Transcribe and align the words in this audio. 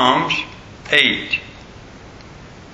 Psalms 0.00 0.32
8. 0.90 1.40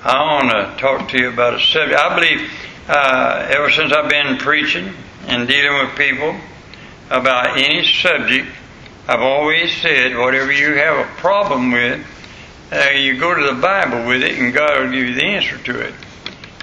I 0.04 0.32
want 0.32 0.50
to 0.52 0.80
talk 0.80 1.08
to 1.08 1.18
you 1.20 1.28
about 1.28 1.54
a 1.54 1.60
subject. 1.60 1.98
I 1.98 2.14
believe 2.14 2.52
uh, 2.86 3.48
ever 3.50 3.68
since 3.68 3.92
I've 3.92 4.08
been 4.08 4.36
preaching 4.36 4.94
and 5.26 5.48
dealing 5.48 5.84
with 5.84 5.98
people 5.98 6.36
about 7.10 7.58
any 7.58 7.82
subject, 7.82 8.46
I've 9.08 9.22
always 9.22 9.76
said 9.82 10.16
whatever 10.16 10.52
you 10.52 10.74
have 10.74 11.04
a 11.04 11.10
problem 11.14 11.72
with, 11.72 12.06
uh, 12.70 12.90
you 12.90 13.18
go 13.18 13.34
to 13.34 13.54
the 13.54 13.60
Bible 13.60 14.06
with 14.06 14.22
it 14.22 14.38
and 14.38 14.54
God 14.54 14.78
will 14.78 14.92
give 14.92 15.08
you 15.08 15.14
the 15.16 15.24
answer 15.24 15.58
to 15.58 15.80
it. 15.80 15.94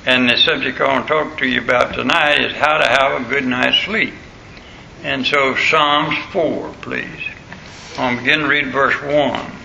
And 0.05 0.29
the 0.29 0.37
subject 0.37 0.79
I 0.79 0.87
want 0.87 1.07
to 1.09 1.13
talk 1.13 1.37
to 1.39 1.45
you 1.45 1.59
about 1.59 1.93
tonight 1.93 2.39
is 2.39 2.53
how 2.53 2.77
to 2.77 2.87
have 2.87 3.21
a 3.21 3.29
good 3.29 3.45
night's 3.45 3.83
sleep. 3.83 4.13
And 5.03 5.25
so 5.25 5.57
Psalms 5.57 6.15
4, 6.31 6.73
please. 6.79 7.21
I'll 7.97 8.15
begin 8.15 8.39
to 8.39 8.47
read 8.47 8.71
verse 8.71 8.95
1. 9.01 9.62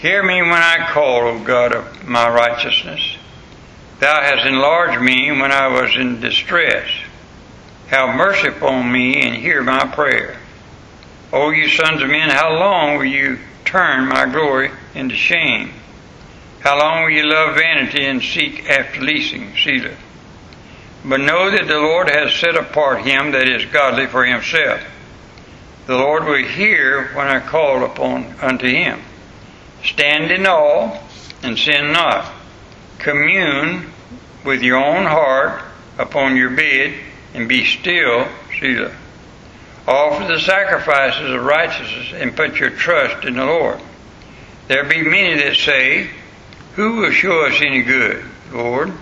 Hear 0.00 0.22
me 0.22 0.40
when 0.40 0.52
I 0.52 0.86
call, 0.92 1.26
O 1.26 1.44
God 1.44 1.74
of 1.74 2.08
my 2.08 2.26
righteousness. 2.26 3.18
Thou 3.98 4.22
hast 4.22 4.46
enlarged 4.46 5.02
me 5.02 5.30
when 5.30 5.52
I 5.52 5.68
was 5.68 5.94
in 5.94 6.22
distress. 6.22 6.88
Have 7.88 8.16
mercy 8.16 8.48
upon 8.48 8.90
me 8.90 9.20
and 9.20 9.34
hear 9.34 9.62
my 9.62 9.84
prayer. 9.88 10.38
O 11.34 11.50
you 11.50 11.68
sons 11.68 12.00
of 12.00 12.08
men, 12.08 12.30
how 12.30 12.50
long 12.50 12.96
will 12.96 13.04
you 13.04 13.40
turn 13.66 14.08
my 14.08 14.24
glory 14.24 14.70
into 14.94 15.16
shame? 15.16 15.74
How 16.60 16.78
long 16.78 17.02
will 17.02 17.10
you 17.10 17.24
love 17.24 17.56
vanity 17.56 18.02
and 18.06 18.22
seek 18.22 18.70
after 18.70 19.02
leasing? 19.02 19.54
Selah. 19.54 19.96
But 21.04 21.20
know 21.20 21.50
that 21.50 21.66
the 21.66 21.78
Lord 21.78 22.08
has 22.08 22.32
set 22.32 22.56
apart 22.56 23.02
him 23.02 23.32
that 23.32 23.46
is 23.46 23.66
godly 23.66 24.06
for 24.06 24.24
himself. 24.24 24.80
The 25.86 25.98
Lord 25.98 26.24
will 26.24 26.42
hear 26.42 27.08
when 27.14 27.26
I 27.26 27.40
call 27.40 27.84
upon 27.84 28.34
unto 28.40 28.66
him. 28.66 29.02
Stand 29.84 30.30
in 30.30 30.46
awe 30.46 30.98
and 31.42 31.58
sin 31.58 31.92
not. 31.92 32.30
Commune 32.98 33.90
with 34.44 34.62
your 34.62 34.78
own 34.78 35.06
heart 35.06 35.62
upon 35.98 36.36
your 36.36 36.50
bed 36.50 36.94
and 37.34 37.48
be 37.48 37.64
still, 37.64 38.28
Selah. 38.58 38.94
Offer 39.86 40.32
the 40.32 40.40
sacrifices 40.40 41.30
of 41.30 41.42
righteousness 41.42 42.12
and 42.14 42.36
put 42.36 42.56
your 42.56 42.70
trust 42.70 43.24
in 43.24 43.36
the 43.36 43.44
Lord. 43.44 43.80
There 44.68 44.84
be 44.84 45.02
many 45.02 45.42
that 45.42 45.56
say, 45.56 46.10
Who 46.76 46.96
will 46.96 47.10
show 47.10 47.46
us 47.46 47.60
any 47.60 47.82
good, 47.82 48.24
Lord? 48.52 48.92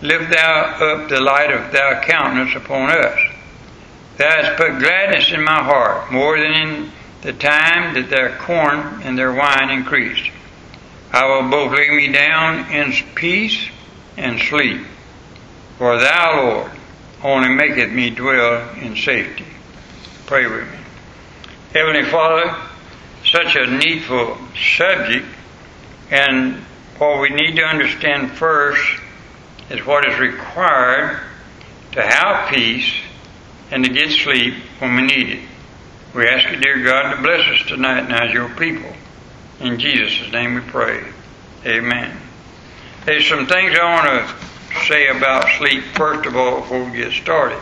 Lift 0.00 0.30
thou 0.30 0.62
up 0.80 1.08
the 1.08 1.20
light 1.20 1.50
of 1.50 1.72
thy 1.72 2.02
countenance 2.04 2.54
upon 2.54 2.90
us. 2.90 3.18
Thou 4.16 4.30
hast 4.30 4.56
put 4.56 4.78
gladness 4.78 5.32
in 5.32 5.42
my 5.42 5.62
heart, 5.62 6.12
more 6.12 6.38
than 6.38 6.52
in 6.52 6.92
the 7.24 7.32
time 7.32 7.94
that 7.94 8.10
their 8.10 8.36
corn 8.36 9.00
and 9.02 9.18
their 9.18 9.32
wine 9.32 9.70
increased. 9.70 10.30
I 11.10 11.24
will 11.24 11.50
both 11.50 11.72
lay 11.72 11.88
me 11.88 12.12
down 12.12 12.70
in 12.70 12.92
peace 13.14 13.68
and 14.18 14.38
sleep. 14.38 14.82
For 15.78 15.98
thou, 15.98 16.42
Lord, 16.42 16.72
only 17.22 17.48
maketh 17.48 17.90
me 17.90 18.10
dwell 18.10 18.68
in 18.76 18.94
safety. 18.94 19.46
Pray 20.26 20.46
with 20.46 20.70
me. 20.70 20.78
Heavenly 21.72 22.04
Father, 22.10 22.54
such 23.24 23.56
a 23.56 23.66
needful 23.66 24.36
subject, 24.76 25.26
and 26.10 26.56
what 26.98 27.22
we 27.22 27.30
need 27.30 27.56
to 27.56 27.62
understand 27.62 28.32
first 28.32 29.00
is 29.70 29.84
what 29.86 30.06
is 30.06 30.18
required 30.20 31.20
to 31.92 32.02
have 32.02 32.50
peace 32.52 32.92
and 33.70 33.82
to 33.82 33.90
get 33.90 34.10
sleep 34.10 34.54
when 34.78 34.94
we 34.94 35.02
need 35.02 35.30
it. 35.30 35.48
We 36.14 36.28
ask 36.28 36.48
you, 36.48 36.56
dear 36.58 36.80
God, 36.84 37.16
to 37.16 37.22
bless 37.22 37.40
us 37.60 37.66
tonight 37.66 38.08
now 38.08 38.26
as 38.26 38.32
your 38.32 38.48
people. 38.50 38.92
In 39.58 39.80
Jesus' 39.80 40.30
name 40.30 40.54
we 40.54 40.60
pray. 40.60 41.02
Amen. 41.66 42.16
There's 43.04 43.26
some 43.26 43.48
things 43.48 43.76
I 43.76 43.82
want 43.82 44.28
to 44.28 44.84
say 44.86 45.08
about 45.08 45.48
sleep 45.58 45.82
first 45.96 46.24
of 46.26 46.36
all 46.36 46.60
before 46.60 46.84
we 46.84 46.98
get 46.98 47.10
started. 47.10 47.58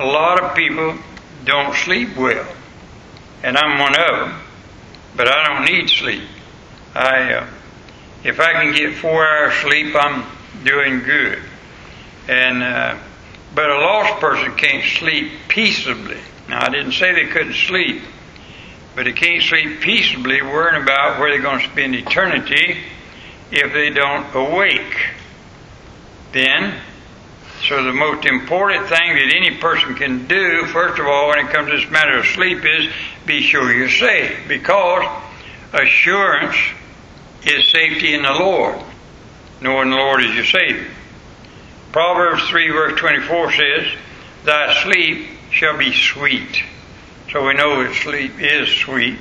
A 0.00 0.06
lot 0.06 0.42
of 0.42 0.56
people 0.56 0.96
don't 1.44 1.74
sleep 1.74 2.16
well, 2.16 2.50
and 3.42 3.58
I'm 3.58 3.78
one 3.78 4.00
of 4.00 4.20
them, 4.20 4.40
but 5.14 5.28
I 5.28 5.44
don't 5.44 5.66
need 5.66 5.90
sleep. 5.90 6.22
I, 6.94 7.34
uh, 7.34 7.46
if 8.24 8.40
I 8.40 8.52
can 8.52 8.74
get 8.74 8.94
four 8.94 9.26
hours 9.26 9.52
sleep, 9.56 9.94
I'm 9.94 10.24
doing 10.64 11.00
good. 11.00 11.38
And, 12.28 12.62
uh, 12.62 12.96
but 13.54 13.68
a 13.68 13.74
lost 13.74 14.20
person 14.20 14.56
can't 14.56 14.84
sleep 14.86 15.32
peaceably. 15.48 16.20
Now, 16.48 16.64
I 16.64 16.70
didn't 16.70 16.92
say 16.92 17.12
they 17.12 17.30
couldn't 17.30 17.54
sleep, 17.54 18.02
but 18.94 19.04
they 19.04 19.12
can't 19.12 19.42
sleep 19.42 19.80
peaceably 19.80 20.42
worrying 20.42 20.82
about 20.82 21.18
where 21.18 21.30
they're 21.30 21.42
going 21.42 21.60
to 21.60 21.70
spend 21.70 21.94
eternity 21.94 22.78
if 23.50 23.72
they 23.72 23.90
don't 23.90 24.34
awake. 24.34 24.96
Then, 26.32 26.74
so 27.66 27.82
the 27.82 27.92
most 27.92 28.26
important 28.26 28.88
thing 28.88 29.14
that 29.14 29.32
any 29.34 29.56
person 29.58 29.94
can 29.94 30.26
do, 30.26 30.66
first 30.66 31.00
of 31.00 31.06
all, 31.06 31.28
when 31.28 31.38
it 31.38 31.52
comes 31.52 31.70
to 31.70 31.76
this 31.76 31.90
matter 31.90 32.18
of 32.18 32.26
sleep, 32.26 32.64
is 32.64 32.92
be 33.24 33.40
sure 33.40 33.72
you're 33.72 33.88
safe. 33.88 34.46
Because 34.48 35.04
assurance 35.72 36.56
is 37.44 37.70
safety 37.70 38.14
in 38.14 38.22
the 38.22 38.32
Lord, 38.32 38.78
knowing 39.60 39.90
the 39.90 39.96
Lord 39.96 40.24
is 40.24 40.34
your 40.34 40.44
Savior. 40.44 40.90
Proverbs 41.92 42.42
3 42.48 42.70
verse 42.70 42.98
24 42.98 43.52
says, 43.52 43.86
Thy 44.44 44.82
sleep 44.82 45.33
shall 45.54 45.78
be 45.78 45.92
sweet. 45.92 46.62
So 47.30 47.46
we 47.46 47.54
know 47.54 47.82
that 47.82 47.94
sleep 47.94 48.32
is 48.40 48.68
sweet. 48.68 49.18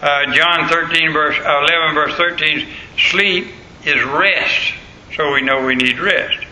Uh, 0.00 0.32
John 0.34 0.68
13 0.68 1.12
verse, 1.12 1.36
11 1.38 1.94
verse 1.94 2.14
13, 2.14 2.68
sleep 3.10 3.48
is 3.84 4.02
rest. 4.04 4.74
So 5.16 5.32
we 5.32 5.40
know 5.40 5.64
we 5.64 5.74
need 5.74 5.98
rest. 5.98 6.46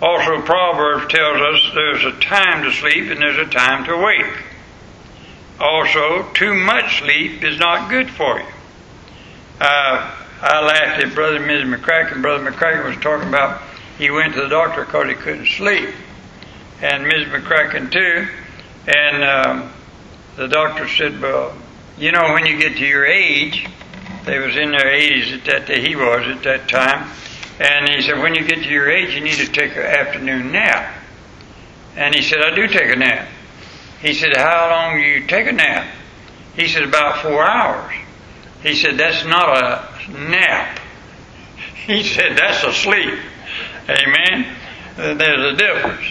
Also, 0.00 0.40
Proverbs 0.42 1.12
tells 1.12 1.36
us 1.36 1.72
there's 1.74 2.04
a 2.04 2.18
time 2.20 2.64
to 2.64 2.72
sleep 2.72 3.10
and 3.10 3.20
there's 3.20 3.38
a 3.38 3.50
time 3.50 3.84
to 3.84 3.96
wake. 3.96 4.42
Also, 5.60 6.30
too 6.32 6.54
much 6.54 7.00
sleep 7.00 7.42
is 7.42 7.58
not 7.58 7.90
good 7.90 8.10
for 8.10 8.38
you. 8.38 8.46
Uh, 9.60 10.14
I 10.42 10.64
laughed 10.64 11.02
at 11.02 11.14
Brother 11.14 11.36
and 11.36 11.46
Mrs. 11.46 11.74
McCracken. 11.74 12.20
Brother 12.20 12.50
McCracken 12.50 12.86
was 12.86 12.96
talking 13.02 13.28
about 13.28 13.62
he 13.98 14.10
went 14.10 14.34
to 14.34 14.42
the 14.42 14.48
doctor 14.48 14.84
because 14.84 15.08
he 15.08 15.14
couldn't 15.14 15.46
sleep, 15.46 15.94
and 16.82 17.04
Mrs. 17.04 17.30
McCracken 17.30 17.90
too. 17.90 18.28
And 18.86 19.24
um, 19.24 19.72
the 20.36 20.48
doctor 20.48 20.88
said, 20.88 21.20
"Well, 21.20 21.56
you 21.98 22.12
know, 22.12 22.32
when 22.32 22.46
you 22.46 22.58
get 22.58 22.76
to 22.76 22.86
your 22.86 23.06
age, 23.06 23.66
they 24.24 24.38
was 24.38 24.56
in 24.56 24.70
their 24.70 24.86
80s 24.86 25.38
at 25.38 25.44
that 25.46 25.66
day. 25.66 25.80
He 25.80 25.96
was 25.96 26.26
at 26.26 26.42
that 26.44 26.68
time." 26.68 27.10
And 27.58 27.88
he 27.88 28.02
said, 28.02 28.18
when 28.18 28.34
you 28.34 28.44
get 28.44 28.62
to 28.64 28.68
your 28.68 28.90
age, 28.90 29.14
you 29.14 29.22
need 29.22 29.36
to 29.36 29.46
take 29.46 29.72
an 29.76 29.82
afternoon 29.82 30.52
nap. 30.52 30.94
And 31.96 32.14
he 32.14 32.20
said, 32.20 32.40
I 32.40 32.54
do 32.54 32.68
take 32.68 32.94
a 32.94 32.96
nap. 32.96 33.28
He 34.02 34.12
said, 34.12 34.36
how 34.36 34.68
long 34.68 34.96
do 34.96 35.02
you 35.02 35.26
take 35.26 35.46
a 35.46 35.52
nap? 35.52 35.90
He 36.54 36.68
said, 36.68 36.82
about 36.82 37.22
four 37.22 37.42
hours. 37.42 37.94
He 38.62 38.74
said, 38.74 38.98
that's 38.98 39.24
not 39.24 39.56
a 39.56 40.10
nap. 40.10 40.80
He 41.86 42.02
said, 42.02 42.36
that's 42.36 42.64
a 42.64 42.72
sleep. 42.72 43.14
Amen. 43.88 44.56
There's 44.96 45.54
a 45.54 45.56
difference. 45.56 46.04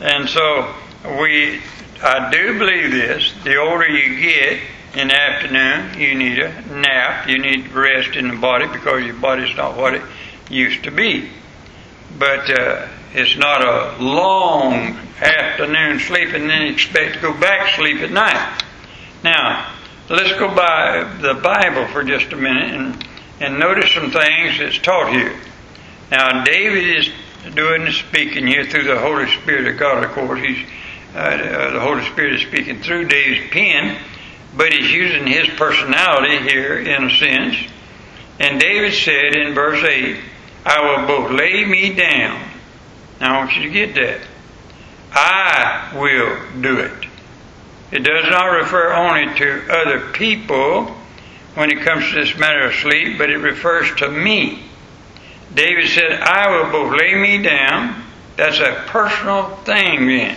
And 0.00 0.28
so 0.28 0.74
we, 1.20 1.60
I 2.02 2.30
do 2.30 2.58
believe 2.58 2.90
this. 2.90 3.32
The 3.44 3.56
older 3.56 3.86
you 3.86 4.20
get 4.20 4.60
in 4.94 5.08
the 5.08 5.20
afternoon, 5.20 5.98
you 6.00 6.14
need 6.14 6.38
a 6.38 6.50
nap. 6.68 7.28
You 7.28 7.38
need 7.38 7.68
rest 7.72 8.16
in 8.16 8.28
the 8.28 8.36
body 8.36 8.66
because 8.66 9.04
your 9.04 9.14
body's 9.14 9.54
not 9.56 9.76
what 9.76 9.94
it 9.94 10.02
used 10.50 10.84
to 10.84 10.90
be. 10.90 11.30
But 12.18 12.50
uh, 12.50 12.88
it's 13.12 13.36
not 13.36 13.62
a 13.62 14.02
long 14.02 14.96
afternoon 15.20 16.00
sleep 16.00 16.30
and 16.34 16.50
then 16.50 16.62
expect 16.62 17.14
to 17.14 17.20
go 17.20 17.38
back 17.38 17.74
sleep 17.74 18.00
at 18.00 18.10
night. 18.10 18.62
Now, 19.22 19.72
let's 20.10 20.32
go 20.32 20.54
by 20.54 21.04
the 21.20 21.34
Bible 21.34 21.86
for 21.86 22.04
just 22.04 22.32
a 22.32 22.36
minute 22.36 22.74
and, 22.74 23.06
and 23.40 23.58
notice 23.58 23.92
some 23.92 24.10
things 24.10 24.58
that's 24.58 24.78
taught 24.78 25.12
here. 25.12 25.34
Now, 26.10 26.44
David 26.44 26.98
is 26.98 27.10
doing 27.52 27.84
the 27.84 27.92
speaking 27.92 28.46
here 28.46 28.64
through 28.64 28.84
the 28.84 28.98
Holy 28.98 29.30
Spirit 29.40 29.68
of 29.68 29.78
God, 29.78 30.04
of 30.04 30.10
course. 30.12 30.40
He's, 30.40 30.66
uh, 31.14 31.18
uh, 31.18 31.72
the 31.72 31.80
Holy 31.80 32.04
Spirit 32.06 32.34
is 32.34 32.42
speaking 32.42 32.80
through 32.80 33.08
David's 33.08 33.50
pen, 33.50 33.98
but 34.56 34.72
he's 34.72 34.90
using 34.90 35.26
his 35.26 35.48
personality 35.50 36.38
here 36.38 36.78
in 36.78 37.04
a 37.04 37.16
sense. 37.16 37.56
And 38.40 38.60
David 38.60 38.94
said 38.94 39.36
in 39.36 39.54
verse 39.54 39.82
8, 39.82 40.18
I 40.64 40.80
will 40.80 41.06
both 41.06 41.30
lay 41.32 41.64
me 41.64 41.94
down. 41.94 42.48
Now 43.20 43.34
I 43.34 43.38
want 43.38 43.56
you 43.56 43.62
to 43.62 43.70
get 43.70 43.94
that. 43.94 44.20
I 45.12 45.92
will 45.94 46.62
do 46.62 46.78
it. 46.78 47.06
It 47.92 48.00
does 48.00 48.24
not 48.28 48.46
refer 48.46 48.92
only 48.92 49.38
to 49.38 49.70
other 49.70 50.10
people 50.12 50.86
when 51.54 51.70
it 51.70 51.84
comes 51.84 52.08
to 52.08 52.14
this 52.16 52.36
matter 52.36 52.64
of 52.64 52.74
sleep, 52.74 53.18
but 53.18 53.30
it 53.30 53.38
refers 53.38 53.94
to 53.96 54.10
me. 54.10 54.64
David 55.54 55.88
said, 55.88 56.20
I 56.20 56.50
will 56.50 56.70
both 56.72 56.98
lay 56.98 57.14
me 57.14 57.42
down. 57.42 58.02
That's 58.36 58.58
a 58.58 58.84
personal 58.86 59.56
thing 59.64 60.06
then. 60.06 60.36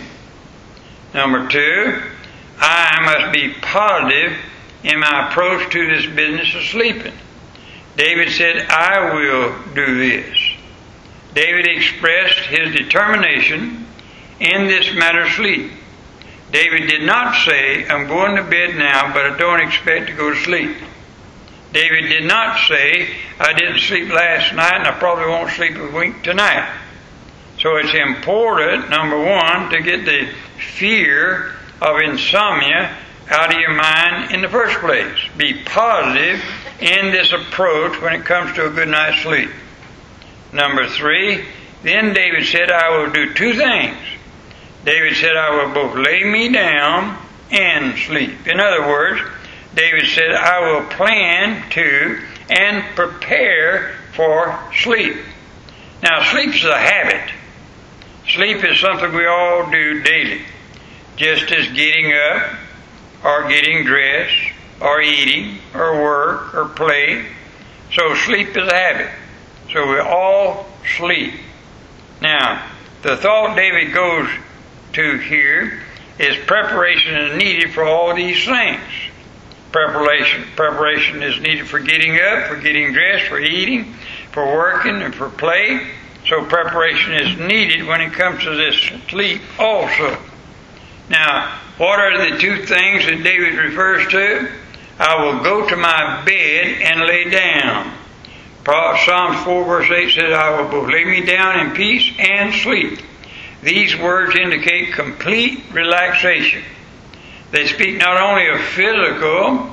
Number 1.14 1.48
two, 1.48 2.00
I 2.58 3.00
must 3.04 3.32
be 3.32 3.54
positive 3.60 4.36
in 4.84 5.00
my 5.00 5.28
approach 5.28 5.72
to 5.72 5.86
this 5.86 6.06
business 6.06 6.54
of 6.54 6.62
sleeping. 6.62 7.14
David 7.96 8.30
said, 8.30 8.68
I 8.68 9.12
will 9.14 9.74
do 9.74 9.98
this. 9.98 10.38
David 11.34 11.66
expressed 11.66 12.38
his 12.38 12.74
determination 12.74 13.86
in 14.38 14.68
this 14.68 14.94
matter 14.94 15.22
of 15.22 15.32
sleep. 15.32 15.72
David 16.52 16.86
did 16.88 17.02
not 17.02 17.44
say, 17.44 17.86
I'm 17.88 18.06
going 18.06 18.36
to 18.36 18.42
bed 18.42 18.76
now, 18.76 19.12
but 19.12 19.26
I 19.26 19.36
don't 19.36 19.60
expect 19.60 20.06
to 20.06 20.14
go 20.14 20.32
to 20.32 20.40
sleep. 20.40 20.76
David 21.72 22.08
did 22.08 22.24
not 22.24 22.66
say, 22.68 23.08
I 23.40 23.52
didn't 23.52 23.78
sleep 23.80 24.08
last 24.12 24.52
night 24.54 24.74
and 24.74 24.86
I 24.86 24.98
probably 24.98 25.26
won't 25.26 25.50
sleep 25.50 25.76
a 25.76 25.96
week 25.96 26.22
tonight. 26.22 26.68
So 27.60 27.76
it's 27.76 27.94
important, 27.94 28.90
number 28.90 29.18
one, 29.18 29.70
to 29.70 29.80
get 29.82 30.04
the 30.04 30.28
fear 30.76 31.54
of 31.80 32.00
insomnia 32.00 32.96
out 33.28 33.52
of 33.52 33.60
your 33.60 33.74
mind 33.74 34.32
in 34.32 34.42
the 34.42 34.48
first 34.48 34.78
place. 34.80 35.18
Be 35.36 35.62
positive 35.64 36.42
in 36.80 37.12
this 37.12 37.32
approach 37.32 38.00
when 38.00 38.14
it 38.14 38.24
comes 38.24 38.54
to 38.54 38.66
a 38.66 38.70
good 38.70 38.88
night's 38.88 39.22
sleep. 39.22 39.50
Number 40.52 40.88
three, 40.88 41.44
then 41.82 42.14
David 42.14 42.46
said, 42.46 42.70
I 42.70 42.96
will 42.96 43.12
do 43.12 43.34
two 43.34 43.54
things. 43.54 43.96
David 44.84 45.16
said, 45.16 45.36
I 45.36 45.50
will 45.50 45.74
both 45.74 45.96
lay 45.96 46.24
me 46.24 46.50
down 46.52 47.18
and 47.50 47.98
sleep. 47.98 48.46
In 48.46 48.58
other 48.60 48.82
words, 48.88 49.20
David 49.74 50.08
said, 50.08 50.32
I 50.32 50.60
will 50.60 50.88
plan 50.88 51.70
to 51.70 52.20
and 52.48 52.84
prepare 52.96 53.94
for 54.14 54.58
sleep. 54.82 55.16
Now, 56.02 56.22
sleep 56.30 56.54
is 56.54 56.64
a 56.64 56.78
habit. 56.78 57.32
Sleep 58.28 58.64
is 58.64 58.78
something 58.78 59.12
we 59.12 59.26
all 59.26 59.70
do 59.70 60.02
daily, 60.02 60.42
just 61.16 61.50
as 61.50 61.68
getting 61.68 62.12
up, 62.12 62.50
or 63.24 63.48
getting 63.48 63.84
dressed, 63.84 64.52
or 64.80 65.00
eating, 65.00 65.58
or 65.74 66.02
work, 66.02 66.54
or 66.54 66.66
play. 66.66 67.26
So, 67.92 68.14
sleep 68.14 68.56
is 68.56 68.68
a 68.68 68.74
habit. 68.74 69.10
So, 69.72 69.88
we 69.88 69.98
all 69.98 70.66
sleep. 70.96 71.34
Now, 72.20 72.70
the 73.02 73.16
thought 73.16 73.56
David 73.56 73.92
goes 73.92 74.28
to 74.92 75.18
here 75.18 75.82
is 76.18 76.36
preparation 76.46 77.14
is 77.14 77.36
needed 77.36 77.72
for 77.72 77.84
all 77.84 78.14
these 78.14 78.44
things. 78.44 78.80
Preparation, 79.72 80.44
preparation 80.56 81.22
is 81.22 81.38
needed 81.40 81.68
for 81.68 81.78
getting 81.78 82.18
up, 82.20 82.48
for 82.48 82.56
getting 82.56 82.92
dressed, 82.92 83.26
for 83.26 83.38
eating, 83.38 83.94
for 84.32 84.46
working, 84.46 85.02
and 85.02 85.14
for 85.14 85.28
play. 85.28 85.90
So 86.26 86.44
preparation 86.44 87.14
is 87.14 87.38
needed 87.38 87.86
when 87.86 88.00
it 88.00 88.12
comes 88.12 88.42
to 88.44 88.54
this 88.54 88.76
sleep 89.08 89.40
also. 89.58 90.18
Now, 91.10 91.58
what 91.76 91.98
are 91.98 92.30
the 92.30 92.38
two 92.38 92.64
things 92.66 93.06
that 93.06 93.22
David 93.22 93.54
refers 93.54 94.06
to? 94.08 94.50
I 94.98 95.24
will 95.24 95.42
go 95.42 95.68
to 95.68 95.76
my 95.76 96.22
bed 96.24 96.82
and 96.82 97.00
lay 97.02 97.30
down. 97.30 97.94
Psalms 98.64 99.42
4 99.44 99.64
verse 99.64 99.90
8 99.90 100.10
says, 100.10 100.32
I 100.32 100.60
will 100.60 100.68
both 100.68 100.90
lay 100.90 101.04
me 101.04 101.24
down 101.24 101.60
in 101.60 101.74
peace 101.74 102.10
and 102.18 102.52
sleep. 102.52 103.00
These 103.62 103.96
words 103.96 104.36
indicate 104.36 104.92
complete 104.92 105.62
relaxation. 105.72 106.62
They 107.50 107.66
speak 107.66 107.98
not 107.98 108.20
only 108.20 108.48
of 108.48 108.60
physical, 108.60 109.70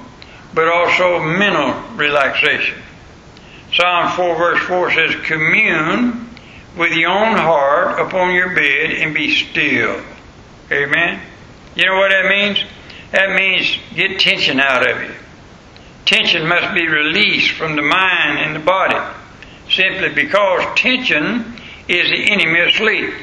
but 0.53 0.67
also 0.69 1.21
mental 1.21 1.73
relaxation. 1.95 2.81
Psalm 3.73 4.15
4 4.15 4.35
verse 4.37 4.61
4 4.61 4.91
says, 4.91 5.15
Commune 5.25 6.29
with 6.77 6.93
your 6.93 7.11
own 7.11 7.37
heart 7.37 7.99
upon 7.99 8.33
your 8.33 8.55
bed 8.55 8.91
and 8.91 9.13
be 9.13 9.33
still. 9.33 10.01
Amen. 10.71 11.21
You 11.75 11.85
know 11.85 11.97
what 11.97 12.11
that 12.11 12.29
means? 12.29 12.63
That 13.11 13.35
means 13.35 13.77
get 13.93 14.19
tension 14.19 14.59
out 14.59 14.89
of 14.89 15.01
you. 15.01 15.15
Tension 16.05 16.47
must 16.47 16.73
be 16.73 16.87
released 16.87 17.51
from 17.51 17.75
the 17.75 17.81
mind 17.81 18.39
and 18.39 18.55
the 18.55 18.59
body, 18.59 18.99
simply 19.69 20.09
because 20.09 20.63
tension 20.79 21.55
is 21.87 22.09
the 22.09 22.31
enemy 22.31 22.61
of 22.61 22.73
sleep. 22.73 23.13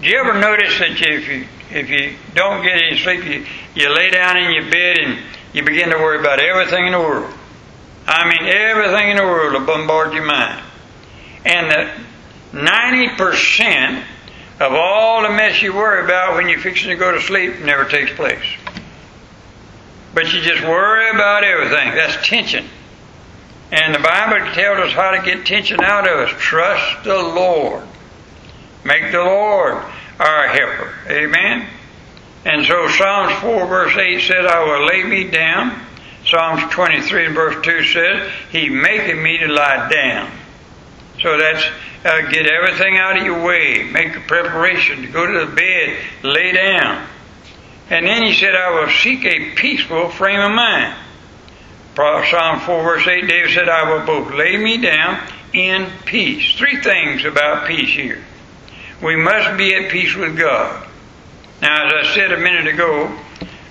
Do 0.00 0.08
you 0.08 0.18
ever 0.18 0.38
notice 0.38 0.78
that 0.78 0.90
if 1.00 1.28
you 1.28 1.46
if 1.70 1.90
you 1.90 2.16
don't 2.34 2.62
get 2.62 2.80
any 2.80 2.98
sleep, 2.98 3.24
you, 3.24 3.44
you 3.74 3.94
lay 3.94 4.10
down 4.10 4.36
in 4.36 4.52
your 4.52 4.70
bed 4.70 4.98
and 4.98 5.18
you 5.52 5.64
begin 5.64 5.90
to 5.90 5.96
worry 5.96 6.18
about 6.20 6.38
everything 6.38 6.86
in 6.86 6.92
the 6.92 6.98
world. 6.98 7.32
I 8.06 8.28
mean, 8.28 8.48
everything 8.48 9.10
in 9.10 9.16
the 9.16 9.24
world 9.24 9.52
will 9.52 9.66
bombard 9.66 10.12
your 10.12 10.24
mind. 10.24 10.62
And 11.44 11.70
the 11.70 12.58
90% 12.58 14.04
of 14.60 14.72
all 14.72 15.22
the 15.22 15.30
mess 15.30 15.60
you 15.60 15.74
worry 15.74 16.04
about 16.04 16.36
when 16.36 16.48
you're 16.48 16.60
fixing 16.60 16.90
to 16.90 16.96
go 16.96 17.10
to 17.10 17.20
sleep 17.20 17.60
never 17.60 17.84
takes 17.84 18.12
place. 18.12 18.46
But 20.14 20.32
you 20.32 20.40
just 20.40 20.62
worry 20.62 21.10
about 21.10 21.42
everything. 21.42 21.94
That's 21.94 22.26
tension. 22.26 22.66
And 23.72 23.94
the 23.94 23.98
Bible 23.98 24.52
tells 24.54 24.78
us 24.78 24.92
how 24.92 25.10
to 25.10 25.22
get 25.22 25.44
tension 25.44 25.82
out 25.82 26.08
of 26.08 26.28
us. 26.28 26.34
Trust 26.38 27.04
the 27.04 27.16
Lord. 27.16 27.86
Make 28.86 29.10
the 29.12 29.18
Lord 29.18 29.82
our 30.18 30.48
helper. 30.48 30.94
Amen? 31.08 31.68
And 32.44 32.64
so 32.64 32.88
Psalms 32.88 33.32
4 33.40 33.66
verse 33.66 33.96
8 33.96 34.20
says, 34.20 34.46
I 34.46 34.62
will 34.64 34.86
lay 34.86 35.02
me 35.02 35.28
down. 35.28 35.80
Psalms 36.24 36.62
23 36.72 37.28
verse 37.32 37.64
2 37.64 37.84
says, 37.84 38.32
He 38.52 38.68
maketh 38.68 39.18
me 39.18 39.38
to 39.38 39.48
lie 39.48 39.88
down. 39.90 40.30
So 41.20 41.36
that's 41.36 41.64
uh, 42.04 42.30
get 42.30 42.46
everything 42.46 42.98
out 42.98 43.18
of 43.18 43.24
your 43.24 43.44
way. 43.44 43.82
Make 43.82 44.14
a 44.14 44.20
preparation 44.20 45.02
to 45.02 45.08
go 45.08 45.26
to 45.26 45.46
the 45.46 45.56
bed, 45.56 45.98
lay 46.22 46.52
down. 46.52 47.06
And 47.90 48.06
then 48.06 48.22
he 48.22 48.34
said, 48.34 48.54
I 48.54 48.80
will 48.80 48.90
seek 48.90 49.24
a 49.24 49.54
peaceful 49.56 50.10
frame 50.10 50.40
of 50.40 50.52
mind. 50.52 50.94
Psalm 51.96 52.60
4 52.60 52.82
verse 52.84 53.06
8, 53.08 53.26
David 53.26 53.54
said, 53.54 53.68
I 53.68 53.90
will 53.90 54.06
both 54.06 54.32
lay 54.34 54.56
me 54.56 54.76
down 54.76 55.20
in 55.52 55.90
peace. 56.04 56.54
Three 56.56 56.80
things 56.80 57.24
about 57.24 57.66
peace 57.66 57.92
here. 57.92 58.22
We 59.02 59.14
must 59.14 59.58
be 59.58 59.74
at 59.74 59.90
peace 59.90 60.14
with 60.14 60.38
God. 60.38 60.86
Now, 61.60 61.86
as 61.86 61.92
I 61.92 62.14
said 62.14 62.32
a 62.32 62.38
minute 62.38 62.66
ago, 62.66 63.14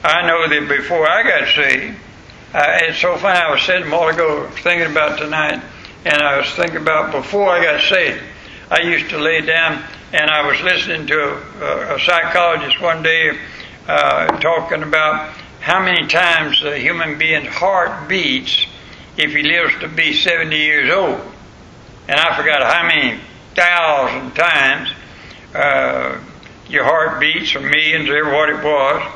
I 0.03 0.27
know 0.27 0.47
that 0.47 0.69
before 0.69 1.09
I 1.09 1.23
got 1.23 1.55
saved, 1.55 1.97
I, 2.53 2.85
it's 2.85 2.99
so 2.99 3.17
funny. 3.17 3.39
I 3.39 3.49
was 3.49 3.63
sitting 3.63 3.87
a 3.87 3.89
while 3.91 4.09
ago 4.09 4.47
thinking 4.57 4.91
about 4.91 5.17
tonight, 5.17 5.63
and 6.05 6.21
I 6.21 6.37
was 6.37 6.49
thinking 6.51 6.77
about 6.77 7.11
before 7.11 7.49
I 7.49 7.63
got 7.63 7.81
saved. 7.81 8.21
I 8.69 8.81
used 8.81 9.09
to 9.09 9.17
lay 9.17 9.41
down, 9.41 9.83
and 10.13 10.29
I 10.29 10.45
was 10.45 10.61
listening 10.61 11.07
to 11.07 11.19
a, 11.19 11.95
a 11.95 11.99
psychologist 12.01 12.79
one 12.79 13.01
day 13.01 13.35
uh, 13.87 14.27
talking 14.39 14.83
about 14.83 15.35
how 15.59 15.83
many 15.83 16.05
times 16.07 16.61
a 16.63 16.77
human 16.77 17.17
being's 17.17 17.47
heart 17.47 18.07
beats 18.07 18.67
if 19.17 19.31
he 19.31 19.41
lives 19.41 19.73
to 19.79 19.87
be 19.87 20.13
70 20.13 20.55
years 20.55 20.91
old. 20.91 21.19
And 22.07 22.19
I 22.19 22.37
forgot 22.37 22.61
how 22.61 22.87
many 22.87 23.19
thousand 23.55 24.35
times 24.35 24.91
uh, 25.55 26.19
your 26.67 26.83
heart 26.83 27.19
beats 27.19 27.55
or 27.55 27.61
millions 27.61 28.09
or 28.09 28.25
what 28.31 28.49
it 28.49 28.63
was. 28.63 29.11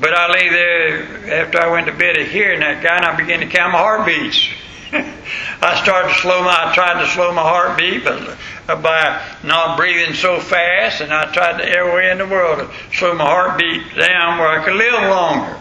But 0.00 0.14
I 0.14 0.32
lay 0.32 0.48
there 0.48 1.42
after 1.42 1.60
I 1.60 1.70
went 1.70 1.86
to 1.86 1.92
bed 1.92 2.16
hearing 2.16 2.60
that 2.60 2.82
guy 2.82 2.96
and 2.96 3.04
I 3.04 3.16
began 3.16 3.40
to 3.40 3.46
count 3.46 3.72
my 3.72 3.78
heartbeats. 3.78 4.48
I 4.92 5.80
started 5.82 6.08
to 6.08 6.20
slow 6.20 6.42
my, 6.42 6.70
I 6.70 6.74
tried 6.74 7.00
to 7.02 7.08
slow 7.08 7.32
my 7.32 7.42
heartbeat, 7.42 8.04
but 8.04 8.36
uh, 8.68 8.82
by 8.82 9.22
not 9.42 9.76
breathing 9.76 10.14
so 10.14 10.40
fast, 10.40 11.00
and 11.00 11.12
I 11.12 11.32
tried 11.32 11.58
to 11.58 11.68
every 11.68 11.94
way 11.94 12.10
in 12.10 12.18
the 12.18 12.26
world 12.26 12.58
to 12.58 12.96
slow 12.96 13.14
my 13.14 13.24
heartbeat 13.24 13.94
down 13.96 14.38
where 14.38 14.48
I 14.48 14.64
could 14.64 14.74
live 14.74 14.92
longer. 14.92 15.60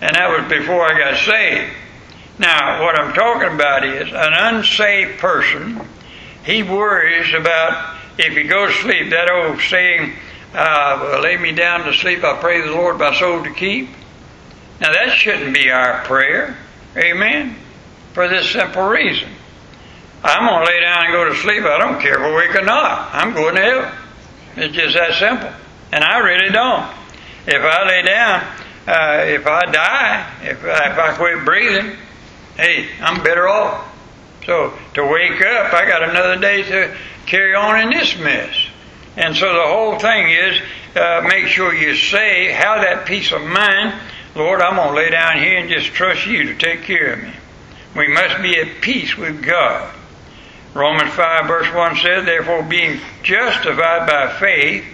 And 0.00 0.16
that 0.16 0.30
was 0.30 0.48
before 0.48 0.82
I 0.84 0.98
got 0.98 1.18
saved. 1.24 1.72
Now, 2.38 2.82
what 2.82 2.98
I'm 2.98 3.14
talking 3.14 3.54
about 3.54 3.84
is 3.84 4.08
an 4.08 4.32
unsaved 4.32 5.18
person, 5.18 5.80
he 6.44 6.62
worries 6.62 7.32
about 7.34 7.95
if 8.18 8.34
you 8.34 8.48
go 8.48 8.66
to 8.66 8.72
sleep, 8.72 9.10
that 9.10 9.30
old 9.30 9.60
saying, 9.60 10.14
uh, 10.54 11.20
lay 11.22 11.36
me 11.36 11.52
down 11.52 11.84
to 11.84 11.92
sleep, 11.92 12.24
I 12.24 12.38
pray 12.38 12.62
the 12.62 12.72
Lord 12.72 12.98
my 12.98 13.14
soul 13.18 13.42
to 13.42 13.52
keep. 13.52 13.88
Now 14.80 14.92
that 14.92 15.14
shouldn't 15.16 15.54
be 15.54 15.70
our 15.70 16.04
prayer. 16.04 16.56
Amen. 16.96 17.56
For 18.14 18.28
this 18.28 18.50
simple 18.50 18.88
reason. 18.88 19.28
I'm 20.24 20.48
going 20.48 20.66
to 20.66 20.72
lay 20.72 20.80
down 20.80 21.04
and 21.04 21.12
go 21.12 21.24
to 21.28 21.34
sleep. 21.36 21.62
I 21.62 21.78
don't 21.78 22.00
care 22.00 22.14
if 22.14 22.20
I 22.20 22.34
wake 22.34 22.56
or 22.56 22.64
not. 22.64 23.14
I'm 23.14 23.34
going 23.34 23.54
to 23.54 23.60
heaven. 23.60 23.92
It's 24.56 24.74
just 24.74 24.94
that 24.94 25.14
simple. 25.14 25.50
And 25.92 26.02
I 26.02 26.18
really 26.18 26.50
don't. 26.50 26.90
If 27.46 27.62
I 27.62 27.88
lay 27.88 28.02
down, 28.02 28.40
uh, 28.88 29.24
if 29.26 29.46
I 29.46 29.66
die, 29.66 30.32
if, 30.42 30.64
I, 30.64 30.90
if 30.90 30.98
I 30.98 31.14
quit 31.16 31.44
breathing, 31.44 31.96
hey, 32.56 32.88
I'm 33.00 33.22
better 33.22 33.48
off. 33.48 33.92
So 34.46 34.72
to 34.94 35.06
wake 35.06 35.40
up, 35.42 35.74
I 35.74 35.86
got 35.86 36.08
another 36.08 36.40
day 36.40 36.62
to 36.62 36.96
carry 37.26 37.54
on 37.54 37.80
in 37.80 37.90
this 37.90 38.16
mess. 38.18 38.54
And 39.16 39.34
so 39.34 39.52
the 39.54 39.66
whole 39.66 39.98
thing 39.98 40.30
is 40.30 40.60
uh, 40.94 41.26
make 41.28 41.46
sure 41.46 41.74
you 41.74 41.94
say, 41.94 42.52
have 42.52 42.82
that 42.82 43.06
peace 43.06 43.32
of 43.32 43.42
mind. 43.42 43.94
Lord, 44.34 44.60
I'm 44.60 44.76
going 44.76 44.88
to 44.88 44.94
lay 44.94 45.10
down 45.10 45.38
here 45.38 45.58
and 45.58 45.68
just 45.68 45.88
trust 45.88 46.26
you 46.26 46.44
to 46.44 46.54
take 46.56 46.82
care 46.82 47.14
of 47.14 47.22
me. 47.22 47.32
We 47.96 48.12
must 48.12 48.42
be 48.42 48.58
at 48.58 48.82
peace 48.82 49.16
with 49.16 49.42
God. 49.42 49.94
Romans 50.74 51.10
5 51.12 51.46
verse 51.46 51.72
1 51.72 51.96
says, 51.96 52.26
Therefore 52.26 52.62
being 52.62 53.00
justified 53.22 54.06
by 54.06 54.38
faith, 54.38 54.84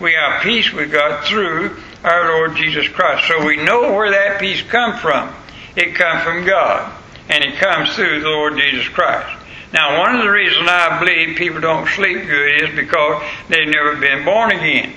we 0.00 0.14
have 0.14 0.42
peace 0.42 0.72
with 0.72 0.90
God 0.90 1.24
through 1.24 1.76
our 2.02 2.32
Lord 2.32 2.56
Jesus 2.56 2.88
Christ. 2.88 3.28
So 3.28 3.44
we 3.44 3.56
know 3.56 3.92
where 3.92 4.10
that 4.10 4.40
peace 4.40 4.62
comes 4.62 5.00
from. 5.00 5.32
It 5.76 5.94
comes 5.94 6.24
from 6.24 6.44
God. 6.44 6.92
And 7.28 7.44
it 7.44 7.58
comes 7.58 7.94
through 7.94 8.20
the 8.20 8.28
Lord 8.28 8.56
Jesus 8.56 8.88
Christ. 8.88 9.37
Now, 9.72 10.00
one 10.00 10.16
of 10.16 10.22
the 10.22 10.30
reasons 10.30 10.66
I 10.68 10.98
believe 10.98 11.36
people 11.36 11.60
don't 11.60 11.86
sleep 11.88 12.26
good 12.26 12.62
is 12.62 12.74
because 12.74 13.22
they've 13.48 13.68
never 13.68 13.96
been 13.96 14.24
born 14.24 14.50
again. 14.50 14.94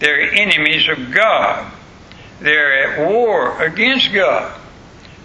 They're 0.00 0.32
enemies 0.32 0.88
of 0.88 1.12
God. 1.12 1.72
They're 2.40 2.90
at 2.90 3.08
war 3.08 3.62
against 3.62 4.12
God. 4.12 4.58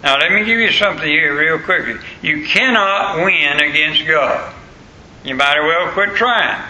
Now, 0.02 0.16
let 0.18 0.32
me 0.32 0.44
give 0.44 0.58
you 0.58 0.70
something 0.72 1.06
here 1.06 1.36
real 1.36 1.58
quickly. 1.58 1.96
You 2.22 2.46
cannot 2.46 3.24
win 3.24 3.60
against 3.60 4.06
God. 4.06 4.54
You 5.24 5.34
might 5.34 5.58
as 5.58 5.64
well 5.64 5.92
quit 5.92 6.10
trying. 6.16 6.62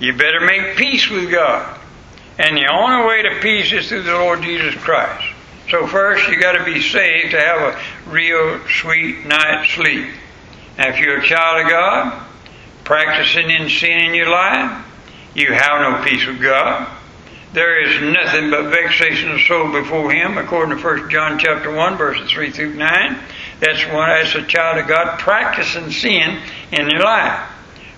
You 0.00 0.12
better 0.16 0.40
make 0.40 0.76
peace 0.76 1.08
with 1.08 1.30
God. 1.30 1.78
And 2.38 2.56
the 2.56 2.66
only 2.66 3.06
way 3.06 3.22
to 3.22 3.40
peace 3.40 3.72
is 3.72 3.88
through 3.88 4.02
the 4.02 4.12
Lord 4.14 4.42
Jesus 4.42 4.74
Christ. 4.74 5.24
So 5.70 5.86
first 5.86 6.28
you 6.28 6.40
got 6.40 6.52
to 6.52 6.64
be 6.64 6.82
saved 6.82 7.30
to 7.30 7.40
have 7.40 7.74
a 7.74 8.10
real 8.10 8.60
sweet 8.68 9.24
night's 9.24 9.70
sleep. 9.72 10.08
Now 10.78 10.88
if 10.88 10.98
you're 10.98 11.20
a 11.20 11.26
child 11.26 11.64
of 11.64 11.70
God, 11.70 12.26
practicing 12.84 13.50
in 13.50 13.68
sin 13.68 14.06
in 14.06 14.14
your 14.14 14.30
life, 14.30 14.84
you 15.34 15.52
have 15.52 15.80
no 15.80 16.04
peace 16.04 16.26
with 16.26 16.40
God. 16.40 16.88
There 17.52 17.80
is 17.80 18.12
nothing 18.12 18.50
but 18.50 18.70
vexation 18.70 19.30
of 19.30 19.40
soul 19.42 19.70
before 19.70 20.10
Him, 20.10 20.38
according 20.38 20.76
to 20.76 20.82
1 20.82 21.08
John 21.08 21.38
chapter 21.38 21.72
1, 21.72 21.96
verses 21.96 22.28
3 22.30 22.50
through 22.50 22.74
9. 22.74 23.18
That's 23.60 23.86
one 23.92 24.10
as 24.10 24.34
a 24.34 24.42
child 24.42 24.78
of 24.78 24.88
God 24.88 25.20
practicing 25.20 25.90
sin 25.92 26.40
in 26.72 26.90
your 26.90 27.02
life. 27.02 27.50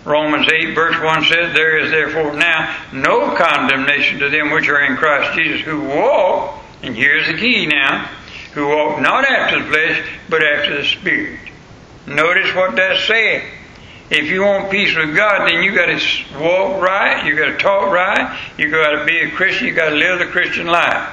Romans 0.05 0.47
8 0.53 0.75
verse 0.75 1.03
1 1.03 1.25
says, 1.25 1.55
There 1.55 1.79
is 1.79 1.91
therefore 1.91 2.37
now 2.37 2.77
no 2.93 3.35
condemnation 3.35 4.21
to 4.21 4.29
them 4.29 4.51
which 4.51 4.69
are 4.69 4.85
in 4.85 4.97
Christ 4.97 5.37
Jesus 5.37 5.63
who 5.63 5.81
walk, 5.81 6.63
and 6.83 6.95
here's 6.95 7.27
the 7.27 7.39
key 7.39 7.67
now, 7.67 8.09
who 8.53 8.69
walk 8.69 9.01
not 9.01 9.25
after 9.25 9.59
the 9.59 9.69
flesh, 9.69 10.07
but 10.29 10.45
after 10.45 10.77
the 10.77 10.85
Spirit. 10.85 11.41
Notice 12.07 12.55
what 12.55 12.77
that's 12.77 13.05
saying. 13.07 13.47
If 14.09 14.27
you 14.27 14.43
want 14.43 14.71
peace 14.71 14.95
with 14.95 15.17
God, 15.17 15.49
then 15.49 15.65
you 15.65 15.75
got 15.75 15.87
to 15.87 16.39
walk 16.39 16.81
right, 16.81 17.27
you 17.27 17.37
got 17.37 17.47
to 17.47 17.59
talk 17.59 17.91
right, 17.91 18.39
you 18.57 18.71
got 18.71 19.01
to 19.01 19.05
be 19.05 19.19
a 19.19 19.31
Christian, 19.33 19.67
you 19.67 19.75
got 19.75 19.91
to 19.91 19.97
live 19.97 20.21
the 20.21 20.27
Christian 20.27 20.67
life. 20.67 21.13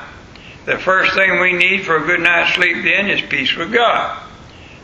The 0.66 0.78
first 0.78 1.14
thing 1.16 1.42
we 1.42 1.54
need 1.54 1.86
for 1.86 1.98
a 1.98 2.06
good 2.06 2.20
night's 2.20 2.54
sleep 2.54 2.84
then 2.84 3.10
is 3.10 3.22
peace 3.22 3.56
with 3.56 3.74
God. 3.74 4.22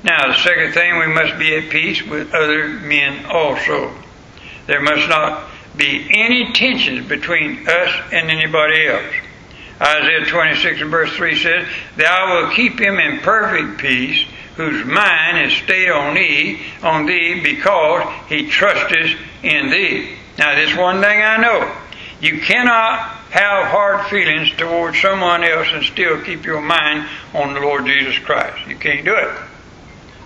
Now, 0.04 0.28
the 0.28 0.42
second 0.42 0.74
thing, 0.74 0.98
we 0.98 1.08
must 1.08 1.38
be 1.38 1.56
at 1.56 1.70
peace 1.70 2.02
with 2.02 2.34
other 2.34 2.68
men 2.68 3.26
also. 3.26 3.94
There 4.66 4.82
must 4.82 5.08
not 5.08 5.50
be 5.76 6.10
any 6.12 6.52
tensions 6.54 7.08
between 7.08 7.68
us 7.68 7.90
and 8.12 8.32
anybody 8.32 8.88
else. 8.88 9.14
Isaiah 9.82 10.26
26 10.26 10.82
and 10.82 10.92
verse 10.92 11.16
3 11.16 11.38
says, 11.38 11.68
Thou 11.96 12.42
wilt 12.42 12.56
keep 12.56 12.80
him 12.80 12.98
in 12.98 13.20
perfect 13.20 13.80
peace, 13.80 14.26
whose 14.60 14.84
mind 14.84 15.50
is 15.50 15.58
stayed 15.58 15.90
on 15.90 16.14
thee, 16.14 16.60
on 16.84 17.06
thee, 17.06 17.40
because 17.42 18.04
he 18.28 18.50
trusteth 18.50 19.18
in 19.42 19.70
thee. 19.70 20.18
Now, 20.38 20.54
this 20.54 20.76
one 20.76 21.00
thing 21.02 21.22
I 21.22 21.38
know. 21.38 21.74
You 22.20 22.42
cannot 22.42 23.00
have 23.30 23.68
hard 23.68 24.08
feelings 24.08 24.52
towards 24.58 25.02
someone 25.02 25.46
else 25.46 25.70
and 25.72 25.82
still 25.86 26.22
keep 26.22 26.44
your 26.46 26.60
mind 26.60 27.08
on 27.34 27.54
the 27.54 27.62
Lord 27.62 27.86
Jesus 27.86 28.20
Christ. 28.20 28.68
You 28.68 28.76
can't 28.76 29.06
do 29.06 29.16
it. 29.16 29.34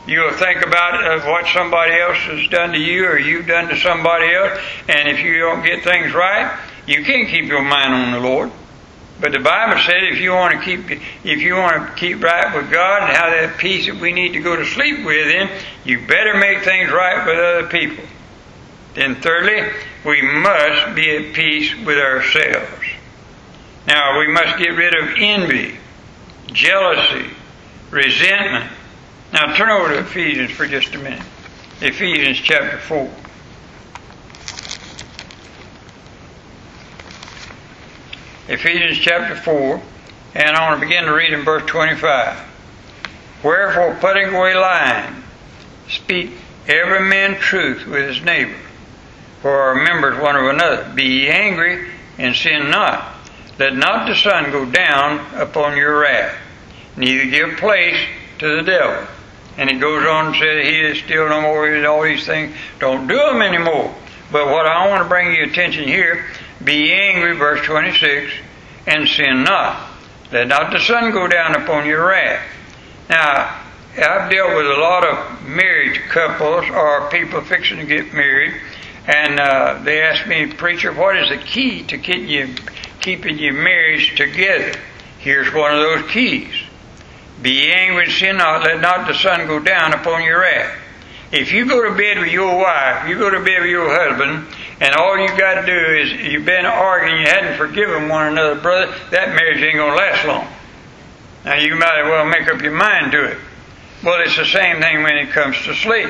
You'll 0.07 0.33
think 0.33 0.65
about 0.65 1.27
what 1.27 1.45
somebody 1.53 1.93
else 1.93 2.17
has 2.17 2.49
done 2.49 2.71
to 2.71 2.79
you 2.79 3.05
or 3.05 3.19
you've 3.19 3.45
done 3.45 3.67
to 3.67 3.77
somebody 3.77 4.33
else, 4.33 4.59
and 4.89 5.09
if 5.09 5.19
you 5.19 5.37
don't 5.37 5.63
get 5.63 5.83
things 5.83 6.11
right, 6.11 6.59
you 6.87 7.03
can't 7.03 7.29
keep 7.29 7.45
your 7.45 7.61
mind 7.61 7.93
on 7.93 8.11
the 8.13 8.19
Lord. 8.19 8.51
But 9.23 9.31
the 9.31 9.39
Bible 9.39 9.81
says 9.81 10.03
if 10.11 10.19
you 10.19 10.33
want 10.33 10.53
to 10.53 10.59
keep 10.59 10.99
if 11.23 11.39
you 11.39 11.55
want 11.55 11.87
to 11.87 11.93
keep 11.95 12.21
right 12.21 12.53
with 12.53 12.69
God 12.69 13.03
and 13.03 13.17
have 13.17 13.31
that 13.31 13.57
peace 13.57 13.85
that 13.85 13.95
we 13.95 14.11
need 14.11 14.33
to 14.33 14.41
go 14.41 14.57
to 14.57 14.65
sleep 14.65 15.05
with 15.05 15.31
Him, 15.31 15.47
you 15.85 16.05
better 16.05 16.37
make 16.37 16.65
things 16.65 16.91
right 16.91 17.25
with 17.25 17.39
other 17.39 17.67
people. 17.69 18.03
Then 18.95 19.15
thirdly, 19.15 19.71
we 20.03 20.21
must 20.21 20.93
be 20.93 21.09
at 21.15 21.33
peace 21.33 21.73
with 21.85 21.97
ourselves. 21.97 22.83
Now 23.87 24.19
we 24.19 24.27
must 24.27 24.57
get 24.57 24.71
rid 24.71 24.93
of 24.93 25.15
envy, 25.15 25.77
jealousy, 26.47 27.29
resentment, 27.91 28.69
now 29.31 29.55
turn 29.55 29.69
over 29.69 29.93
to 29.93 29.99
Ephesians 29.99 30.51
for 30.51 30.67
just 30.67 30.95
a 30.95 30.97
minute. 30.97 31.23
Ephesians 31.79 32.39
chapter 32.39 32.77
4. 32.77 33.09
Ephesians 38.49 38.97
chapter 38.97 39.37
4, 39.37 39.81
and 40.35 40.55
I 40.55 40.67
want 40.67 40.81
to 40.81 40.85
begin 40.85 41.05
to 41.05 41.13
read 41.13 41.31
in 41.31 41.45
verse 41.45 41.63
25. 41.65 42.37
Wherefore, 43.41 43.95
putting 44.01 44.35
away 44.35 44.53
lying, 44.53 45.23
speak 45.87 46.31
every 46.67 47.07
man 47.07 47.35
truth 47.39 47.87
with 47.87 48.05
his 48.05 48.21
neighbor, 48.21 48.57
for 49.41 49.51
our 49.51 49.75
members 49.75 50.21
one 50.21 50.35
of 50.35 50.43
another. 50.43 50.91
Be 50.93 51.03
ye 51.03 51.29
angry, 51.29 51.87
and 52.17 52.35
sin 52.35 52.69
not. 52.69 53.15
Let 53.59 53.77
not 53.77 54.09
the 54.09 54.15
sun 54.15 54.51
go 54.51 54.65
down 54.65 55.25
upon 55.35 55.77
your 55.77 55.99
wrath, 55.99 56.35
neither 56.97 57.25
give 57.25 57.57
place 57.57 57.97
to 58.39 58.57
the 58.57 58.63
devil. 58.63 59.07
And 59.55 59.69
he 59.69 59.79
goes 59.79 60.05
on 60.05 60.27
and 60.27 60.35
says, 60.35 60.67
He 60.67 60.81
is 60.81 60.99
still 60.99 61.29
no 61.29 61.39
more, 61.39 61.73
he 61.73 61.85
all 61.85 62.03
these 62.03 62.25
things. 62.25 62.53
Don't 62.79 63.07
do 63.07 63.15
them 63.15 63.41
anymore. 63.41 63.95
But 64.33 64.47
what 64.47 64.65
I 64.65 64.89
want 64.89 65.01
to 65.03 65.07
bring 65.07 65.33
your 65.33 65.45
attention 65.45 65.87
here, 65.87 66.25
be 66.63 66.93
angry, 66.93 67.35
verse 67.35 67.65
26, 67.65 68.31
and 68.87 69.07
sin 69.07 69.43
not. 69.43 69.89
Let 70.31 70.47
not 70.47 70.71
the 70.71 70.79
sun 70.79 71.11
go 71.11 71.27
down 71.27 71.55
upon 71.55 71.85
your 71.85 72.07
wrath. 72.07 72.45
Now, 73.09 73.61
I've 73.95 74.31
dealt 74.31 74.55
with 74.55 74.65
a 74.65 74.79
lot 74.79 75.05
of 75.05 75.47
married 75.47 76.01
couples 76.09 76.65
or 76.69 77.09
people 77.09 77.41
fixing 77.41 77.77
to 77.77 77.85
get 77.85 78.13
married, 78.13 78.59
and 79.05 79.39
uh, 79.39 79.81
they 79.83 80.01
ask 80.01 80.27
me, 80.27 80.47
Preacher, 80.53 80.91
what 80.93 81.17
is 81.17 81.29
the 81.29 81.37
key 81.37 81.83
to 81.83 81.97
you, 81.97 82.55
keeping 83.01 83.37
your 83.37 83.53
marriage 83.53 84.15
together? 84.15 84.79
Here's 85.19 85.53
one 85.53 85.73
of 85.73 85.79
those 85.79 86.11
keys. 86.11 86.53
Be 87.41 87.71
angry 87.71 88.05
and 88.05 88.13
sin 88.13 88.37
not, 88.37 88.63
let 88.63 88.81
not 88.81 89.07
the 89.07 89.13
sun 89.13 89.45
go 89.47 89.59
down 89.59 89.93
upon 89.93 90.23
your 90.23 90.39
wrath. 90.39 90.79
If 91.31 91.51
you 91.51 91.67
go 91.67 91.87
to 91.87 91.95
bed 91.95 92.19
with 92.19 92.29
your 92.29 92.57
wife, 92.57 93.07
you 93.07 93.17
go 93.17 93.29
to 93.29 93.39
bed 93.39 93.61
with 93.61 93.69
your 93.69 93.89
husband, 93.89 94.47
and 94.83 94.95
all 94.95 95.17
you 95.17 95.29
got 95.37 95.61
to 95.61 95.65
do 95.65 95.95
is 95.95 96.11
you've 96.11 96.45
been 96.45 96.65
arguing, 96.65 97.21
you 97.21 97.27
hadn't 97.27 97.57
forgiven 97.57 98.09
one 98.09 98.27
another, 98.27 98.59
brother, 98.59 98.93
that 99.11 99.29
marriage 99.29 99.63
ain't 99.63 99.77
going 99.77 99.91
to 99.91 99.95
last 99.95 100.27
long. 100.27 100.45
Now 101.45 101.55
you 101.55 101.77
might 101.77 102.01
as 102.01 102.05
well 102.05 102.25
make 102.25 102.49
up 102.49 102.61
your 102.61 102.75
mind 102.75 103.13
to 103.13 103.23
it. 103.31 103.37
Well, 104.03 104.19
it's 104.19 104.35
the 104.35 104.45
same 104.45 104.81
thing 104.81 105.03
when 105.03 105.15
it 105.15 105.29
comes 105.29 105.55
to 105.63 105.73
sleep. 105.73 106.09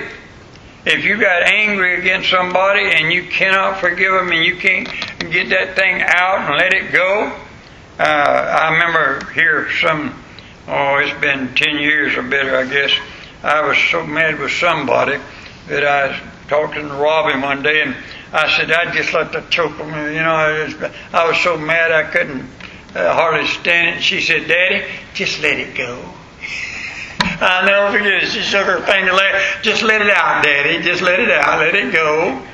If 0.88 1.06
you 1.06 1.20
got 1.20 1.44
angry 1.44 2.00
against 2.00 2.32
somebody 2.32 2.89
and 2.89 3.13
you 3.13 3.27
cannot 3.30 3.80
forgive 3.80 4.12
them 4.12 4.32
and 4.32 4.44
you 4.44 4.58
can't 4.58 4.89
get 5.20 5.50
that 5.50 5.75
thing 5.75 6.01
out 6.01 6.50
and 6.50 6.58
let 6.58 6.74
it 6.74 6.92
go, 6.92 7.32
uh, 8.00 8.03
I 8.03 8.74
remember 8.74 9.32
here 9.34 9.70
some 9.82 10.20
oh, 10.68 10.98
it's 10.98 11.22
been 11.22 11.53
10 11.53 11.77
years 11.77 12.18
or 12.18 12.24
better, 12.24 12.58
I 12.58 12.65
guess. 12.65 12.92
I 13.44 13.62
was 13.68 13.77
so 13.92 14.03
mad 14.03 14.39
with 14.39 14.51
somebody 14.51 15.20
that 15.68 15.86
I 15.86 16.33
talked 16.53 16.75
to 16.75 16.83
Robbie 16.83 17.39
one 17.41 17.63
day 17.63 17.81
and 17.81 17.95
I 18.31 18.55
said, 18.55 18.72
I'd 18.72 18.93
just 18.93 19.12
let 19.12 19.31
the 19.31 19.41
choke 19.50 19.75
me. 19.79 19.86
You 19.86 20.22
know, 20.22 20.36
I 20.36 20.63
was, 20.63 20.75
I 21.12 21.27
was 21.27 21.38
so 21.38 21.57
mad 21.57 21.91
I 21.91 22.03
couldn't 22.03 22.48
uh, 22.93 23.12
hardly 23.12 23.48
stand 23.48 23.98
it. 23.98 24.03
She 24.03 24.22
said, 24.22 24.48
Daddy, 24.48 24.86
just 25.15 25.41
let 25.41 25.57
it 25.57 25.75
go. 25.75 25.98
I 27.19 27.65
never 27.65 27.98
forget. 27.98 28.27
She 28.27 28.41
shook 28.41 28.67
her 28.67 28.81
finger, 28.86 29.13
let, 29.13 29.63
just 29.63 29.81
let 29.81 30.01
it 30.01 30.12
out, 30.12 30.43
Daddy. 30.43 30.83
Just 30.83 31.01
let 31.01 31.19
it 31.19 31.31
out. 31.31 31.57
Let 31.57 31.74
it 31.74 31.91
go. 31.91 32.45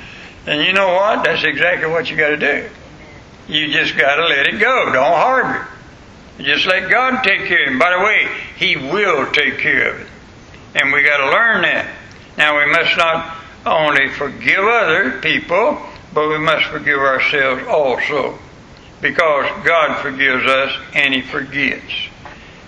And 0.46 0.66
you 0.66 0.72
know 0.72 0.94
what? 0.94 1.22
That's 1.24 1.44
exactly 1.44 1.90
what 1.90 2.10
you 2.10 2.16
got 2.16 2.30
to 2.30 2.38
do. 2.38 2.70
You 3.48 3.70
just 3.70 3.98
got 3.98 4.16
to 4.16 4.24
let 4.24 4.46
it 4.46 4.58
go. 4.58 4.92
Don't 4.94 5.12
harbor 5.12 5.68
it. 6.38 6.42
Just 6.44 6.64
let 6.64 6.90
God 6.90 7.22
take 7.22 7.44
care 7.44 7.68
of 7.68 7.74
it. 7.74 7.78
By 7.78 7.90
the 7.90 8.02
way, 8.02 8.28
He 8.56 8.76
will 8.76 9.30
take 9.30 9.58
care 9.58 9.92
of 9.92 10.00
it. 10.00 10.06
And 10.74 10.90
we 10.90 11.02
got 11.02 11.18
to 11.18 11.30
learn 11.30 11.62
that. 11.62 11.86
Now, 12.38 12.56
we 12.56 12.72
must 12.72 12.96
not 12.96 13.39
only 13.66 14.08
forgive 14.08 14.64
other 14.64 15.20
people, 15.20 15.78
but 16.12 16.28
we 16.28 16.38
must 16.38 16.66
forgive 16.66 16.98
ourselves 16.98 17.66
also. 17.66 18.38
Because 19.00 19.46
God 19.64 20.00
forgives 20.02 20.44
us 20.46 20.76
and 20.94 21.14
He 21.14 21.22
forgets. 21.22 21.92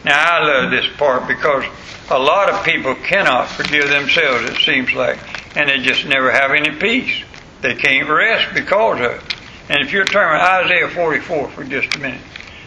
Now, 0.04 0.18
I 0.18 0.44
love 0.44 0.70
this 0.70 0.86
part 0.96 1.28
because 1.28 1.64
a 2.10 2.18
lot 2.18 2.50
of 2.50 2.64
people 2.64 2.94
cannot 2.94 3.48
forgive 3.48 3.88
themselves, 3.88 4.50
it 4.50 4.56
seems 4.56 4.92
like, 4.92 5.18
and 5.56 5.68
they 5.68 5.78
just 5.78 6.06
never 6.06 6.30
have 6.30 6.50
any 6.50 6.76
peace. 6.78 7.22
They 7.60 7.74
can't 7.74 8.08
rest 8.08 8.54
because 8.54 9.00
of 9.00 9.12
it. 9.12 9.34
And 9.68 9.78
if 9.80 9.92
you'll 9.92 10.06
turn 10.06 10.36
to 10.36 10.44
Isaiah 10.44 10.88
44 10.88 11.48
for 11.50 11.64
just 11.64 11.94
a 11.94 11.98
minute, 12.00 12.20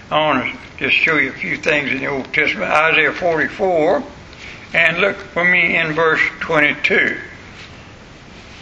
I 0.09 0.19
want 0.19 0.53
to 0.53 0.59
just 0.77 0.95
show 0.95 1.17
you 1.17 1.29
a 1.29 1.33
few 1.33 1.57
things 1.57 1.91
in 1.91 1.97
the 1.99 2.07
Old 2.07 2.33
Testament. 2.33 2.71
Isaiah 2.71 3.11
44, 3.11 4.03
and 4.73 4.97
look 4.99 5.17
for 5.17 5.43
me 5.43 5.75
in 5.77 5.93
verse 5.93 6.21
22. 6.39 7.19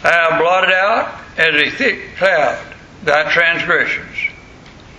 I 0.04 0.12
have 0.12 0.38
blotted 0.38 0.70
out 0.70 1.20
as 1.38 1.54
a 1.54 1.70
thick 1.70 2.16
cloud 2.18 2.62
thy 3.02 3.32
transgressions, 3.32 4.16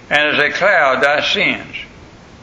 and 0.10 0.36
as 0.36 0.44
a 0.44 0.50
cloud 0.58 1.04
thy 1.04 1.22
sins. 1.22 1.76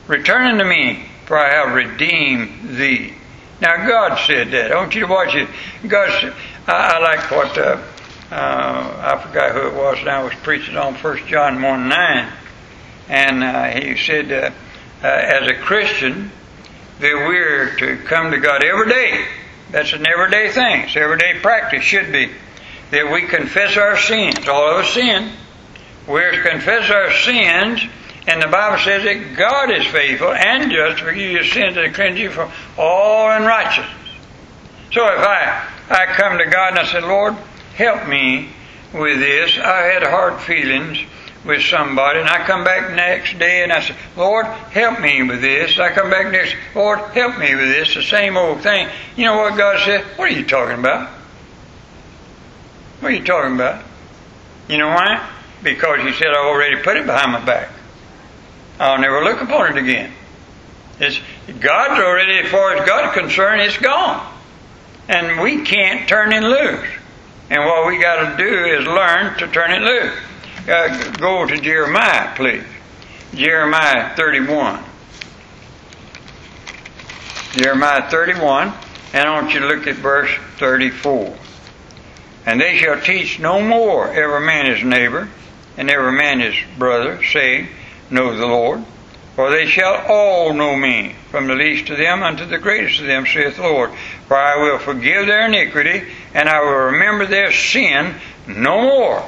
Return 0.07 0.47
unto 0.47 0.64
me, 0.64 1.04
for 1.26 1.37
I 1.37 1.54
have 1.54 1.75
redeemed 1.75 2.76
thee, 2.76 3.14
Now 3.61 3.87
God 3.87 4.19
said 4.26 4.50
that. 4.50 4.73
I 4.73 4.76
want 4.76 4.95
you 4.95 5.02
to 5.02 5.07
watch 5.07 5.35
it. 5.37 5.49
God 5.87 6.21
said, 6.21 6.35
I, 6.66 6.73
I 6.73 6.99
like 6.99 7.31
what 7.31 7.57
uh, 7.57 7.81
uh, 8.33 9.14
I 9.14 9.23
forgot 9.25 9.52
who 9.52 9.69
it 9.69 9.75
was. 9.75 10.04
Now 10.04 10.23
I 10.23 10.25
was 10.25 10.35
preaching 10.42 10.76
on 10.76 10.97
First 10.97 11.26
John 11.26 11.62
one 11.62 11.88
nine, 11.88 12.33
and 13.09 13.45
uh, 13.45 13.66
he 13.71 13.97
said, 13.97 14.33
uh, 14.33 14.50
uh, 15.02 15.07
as 15.07 15.49
a 15.49 15.54
Christian, 15.54 16.33
that 16.99 17.14
we're 17.28 17.76
to 17.76 17.97
come 18.04 18.33
to 18.33 18.38
God 18.38 18.64
every 18.64 18.88
day. 18.88 19.26
That's 19.71 19.92
an 19.92 20.07
everyday 20.07 20.50
thing. 20.50 20.83
It's 20.83 20.97
everyday 20.97 21.38
practice. 21.40 21.85
Should 21.85 22.12
be 22.12 22.33
that 22.93 23.11
we 23.11 23.23
confess 23.23 23.77
our 23.77 23.99
sins. 23.99 24.47
All 24.47 24.79
of 24.79 24.85
us 24.85 24.93
sin. 24.93 25.33
To 26.07 26.43
confess 26.43 26.91
our 26.91 27.11
sins 27.11 27.83
and 28.27 28.41
the 28.41 28.47
Bible 28.47 28.79
says 28.85 29.03
that 29.03 29.37
God 29.37 29.71
is 29.71 29.87
faithful 29.87 30.33
and 30.33 30.71
just 30.71 30.99
to 30.99 31.05
forgive 31.05 31.33
your 31.33 31.45
sins 31.45 31.77
and 31.77 31.95
cleanse 31.95 32.19
you 32.19 32.31
from 32.31 32.53
all 32.79 33.31
unrighteousness. 33.31 33.91
So 34.93 35.05
if 35.05 35.19
I, 35.19 35.69
I 35.91 36.07
come 36.07 36.39
to 36.39 36.45
God 36.45 36.71
and 36.71 36.79
I 36.79 36.85
say, 36.85 37.01
Lord, 37.01 37.35
help 37.75 38.07
me 38.07 38.51
with 38.93 39.19
this. 39.19 39.59
I 39.59 39.83
had 39.83 40.03
hard 40.03 40.41
feelings 40.43 40.99
with 41.45 41.63
somebody 41.63 42.21
and 42.21 42.29
I 42.29 42.45
come 42.47 42.63
back 42.63 42.95
next 42.95 43.39
day 43.39 43.63
and 43.65 43.73
I 43.73 43.81
say, 43.81 43.97
Lord, 44.17 44.47
help 44.47 45.01
me 45.01 45.23
with 45.23 45.41
this. 45.41 45.79
I 45.79 45.91
come 45.91 46.11
back 46.11 46.31
next, 46.31 46.55
Lord, 46.75 46.99
help 46.99 47.39
me 47.39 47.55
with 47.55 47.69
this. 47.69 47.95
The 47.95 48.03
same 48.03 48.37
old 48.37 48.61
thing. 48.61 48.89
You 49.17 49.25
know 49.25 49.39
what 49.39 49.57
God 49.57 49.81
said? 49.85 50.05
What 50.17 50.31
are 50.31 50.35
you 50.35 50.45
talking 50.45 50.79
about? 50.79 51.22
What 53.02 53.11
are 53.11 53.16
you 53.16 53.25
talking 53.25 53.56
about? 53.56 53.85
You 54.68 54.78
know 54.78 54.87
why? 54.87 55.28
Because 55.61 56.02
He 56.02 56.12
said, 56.12 56.28
I 56.28 56.37
already 56.37 56.80
put 56.85 56.97
it 56.97 57.04
behind 57.04 57.32
my 57.32 57.44
back. 57.44 57.68
I'll 58.78 59.00
never 59.00 59.25
look 59.25 59.42
upon 59.42 59.76
it 59.76 59.82
again. 59.82 60.12
It's 61.00 61.18
God's 61.59 62.00
already, 62.00 62.38
as 62.47 62.52
far 62.52 62.76
as 62.76 62.87
God's 62.87 63.12
concerned, 63.12 63.61
it's 63.62 63.76
gone. 63.76 64.32
And 65.09 65.40
we 65.40 65.64
can't 65.64 66.09
turn 66.09 66.32
it 66.32 66.44
loose. 66.44 66.88
And 67.50 67.64
what 67.64 67.88
we 67.88 68.00
got 68.00 68.37
to 68.37 68.37
do 68.37 68.66
is 68.66 68.87
learn 68.87 69.37
to 69.38 69.49
turn 69.49 69.73
it 69.73 69.82
loose. 69.82 70.16
Uh, 70.68 71.12
go 71.18 71.44
to 71.44 71.61
Jeremiah, 71.61 72.32
please. 72.37 72.62
Jeremiah 73.35 74.14
31. 74.14 74.80
Jeremiah 77.54 78.09
31, 78.09 78.73
and 79.12 79.28
I 79.28 79.42
want 79.42 79.52
you 79.52 79.59
to 79.59 79.66
look 79.66 79.88
at 79.88 79.97
verse 79.97 80.30
34. 80.59 81.37
And 82.45 82.61
they 82.61 82.79
shall 82.79 83.01
teach 83.01 83.39
no 83.39 83.61
more 83.61 84.09
every 84.09 84.45
man 84.45 84.67
his 84.67 84.85
neighbor, 84.85 85.29
and 85.77 85.91
every 85.91 86.13
man 86.13 86.41
his 86.41 86.57
brother, 86.79 87.25
saying, 87.25 87.69
know 88.11 88.37
the 88.37 88.47
Lord. 88.47 88.85
For 89.37 89.51
they 89.51 89.67
shall 89.67 90.05
all 90.09 90.53
know 90.53 90.77
me, 90.77 91.15
from 91.31 91.47
the 91.47 91.55
least 91.55 91.89
of 91.89 91.97
them 91.97 92.23
unto 92.23 92.45
the 92.45 92.59
greatest 92.59 93.01
of 93.01 93.07
them, 93.07 93.25
saith 93.25 93.57
the 93.57 93.63
Lord. 93.63 93.91
For 94.29 94.37
I 94.37 94.63
will 94.63 94.79
forgive 94.79 95.27
their 95.27 95.47
iniquity, 95.47 96.05
and 96.35 96.49
I 96.49 96.61
will 96.61 96.93
remember 96.93 97.27
their 97.27 97.51
sin 97.51 98.15
no 98.47 98.83
more. 98.83 99.27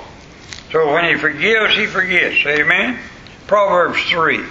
So 0.70 0.92
when 0.92 1.04
he 1.06 1.14
forgives, 1.18 1.74
he 1.74 1.86
forgets. 1.86 2.44
Amen? 2.44 2.98
Proverbs 3.46 4.02
3. 4.10 4.38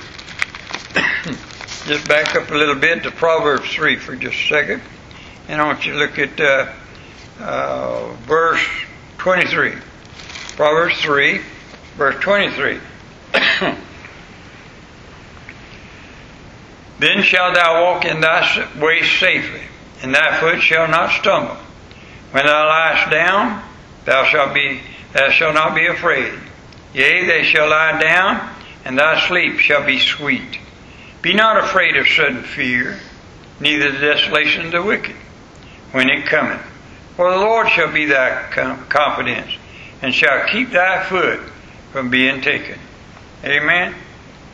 just 1.86 2.08
back 2.08 2.36
up 2.36 2.50
a 2.50 2.56
little 2.56 2.76
bit 2.76 3.04
to 3.04 3.12
Proverbs 3.12 3.70
3 3.74 3.98
for 3.98 4.16
just 4.16 4.36
a 4.36 4.48
second. 4.48 4.82
And 5.48 5.62
I 5.62 5.66
want 5.66 5.86
you 5.86 5.94
to 5.94 6.00
look 6.00 6.18
at 6.18 6.40
uh, 6.40 6.72
uh, 7.44 8.14
verse 8.22 8.66
23. 9.18 9.74
Proverbs 10.56 11.02
3, 11.02 11.42
verse 11.98 12.16
23. 12.22 12.80
Then 17.00 17.22
shalt 17.24 17.56
thou 17.56 17.84
walk 17.84 18.06
in 18.06 18.22
thy 18.22 18.70
way 18.80 19.04
safely, 19.04 19.64
and 20.02 20.16
thy 20.16 20.40
foot 20.40 20.62
shall 20.62 20.88
not 20.88 21.12
stumble. 21.12 21.58
When 22.32 22.46
thou 22.46 22.68
liest 22.68 23.12
down, 23.12 23.62
thou 24.06 24.24
shalt 24.26 24.54
be 24.54 24.80
thou 25.12 25.30
shalt 25.30 25.56
not 25.56 25.76
be 25.76 25.86
afraid. 25.86 26.34
Yea, 26.94 27.26
they 27.26 27.44
shall 27.44 27.70
lie 27.70 28.00
down, 28.00 28.50
and 28.86 28.98
thy 28.98 29.20
sleep 29.28 29.60
shall 29.60 29.84
be 29.86 30.00
sweet. 30.00 30.60
Be 31.22 31.34
not 31.34 31.64
afraid 31.64 31.98
of 31.98 32.08
sudden 32.08 32.44
fear, 32.44 33.00
neither 33.60 33.92
the 33.92 34.00
desolation 34.00 34.68
of 34.68 34.72
the 34.72 34.82
wicked, 34.82 35.16
when 35.92 36.10
it 36.10 36.26
cometh. 36.26 36.62
For 37.16 37.30
the 37.30 37.38
Lord 37.38 37.70
shall 37.70 37.92
be 37.92 38.06
thy 38.06 38.50
confidence, 38.90 39.52
and 40.02 40.14
shall 40.14 40.48
keep 40.48 40.72
thy 40.72 41.04
foot 41.04 41.40
from 41.92 42.10
being 42.10 42.42
taken. 42.42 42.80
Amen. 43.44 43.94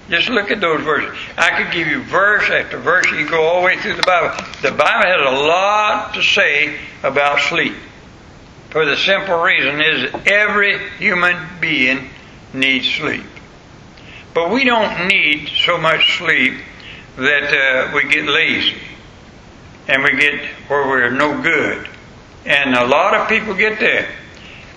Just 0.10 0.30
look 0.30 0.50
at 0.50 0.60
those 0.60 0.82
verses. 0.82 1.18
I 1.38 1.52
could 1.52 1.72
give 1.72 1.88
you 1.88 2.02
verse 2.04 2.50
after 2.50 2.80
verse. 2.80 3.10
You 3.12 3.30
go 3.30 3.44
all 3.44 3.62
the 3.62 3.66
way 3.68 3.78
through 3.78 3.96
the 3.96 4.04
Bible. 4.04 4.44
The 4.62 4.72
Bible 4.72 5.08
has 5.08 5.22
a 5.22 5.48
lot 5.48 6.14
to 6.16 6.24
say 6.24 6.80
about 7.04 7.40
sleep. 7.42 7.76
For 8.72 8.86
the 8.86 8.98
simple 8.98 9.42
reason 9.42 9.82
is 9.82 10.14
every 10.26 10.90
human 10.98 11.38
being 11.62 12.10
needs 12.54 12.90
sleep. 12.92 13.26
But 14.34 14.52
we 14.52 14.64
don't 14.64 15.08
need 15.08 15.50
so 15.66 15.78
much 15.78 16.18
sleep 16.18 16.56
that 17.18 17.90
uh, 17.90 17.92
we 17.94 18.10
get 18.10 18.26
lazy 18.26 18.78
and 19.88 20.04
we 20.04 20.16
get 20.20 20.44
where 20.68 20.88
we're 20.88 21.10
no 21.12 21.42
good. 21.42 21.88
And 22.46 22.76
a 22.76 22.86
lot 22.86 23.14
of 23.14 23.28
people 23.28 23.54
get 23.54 23.80
there. 23.80 24.10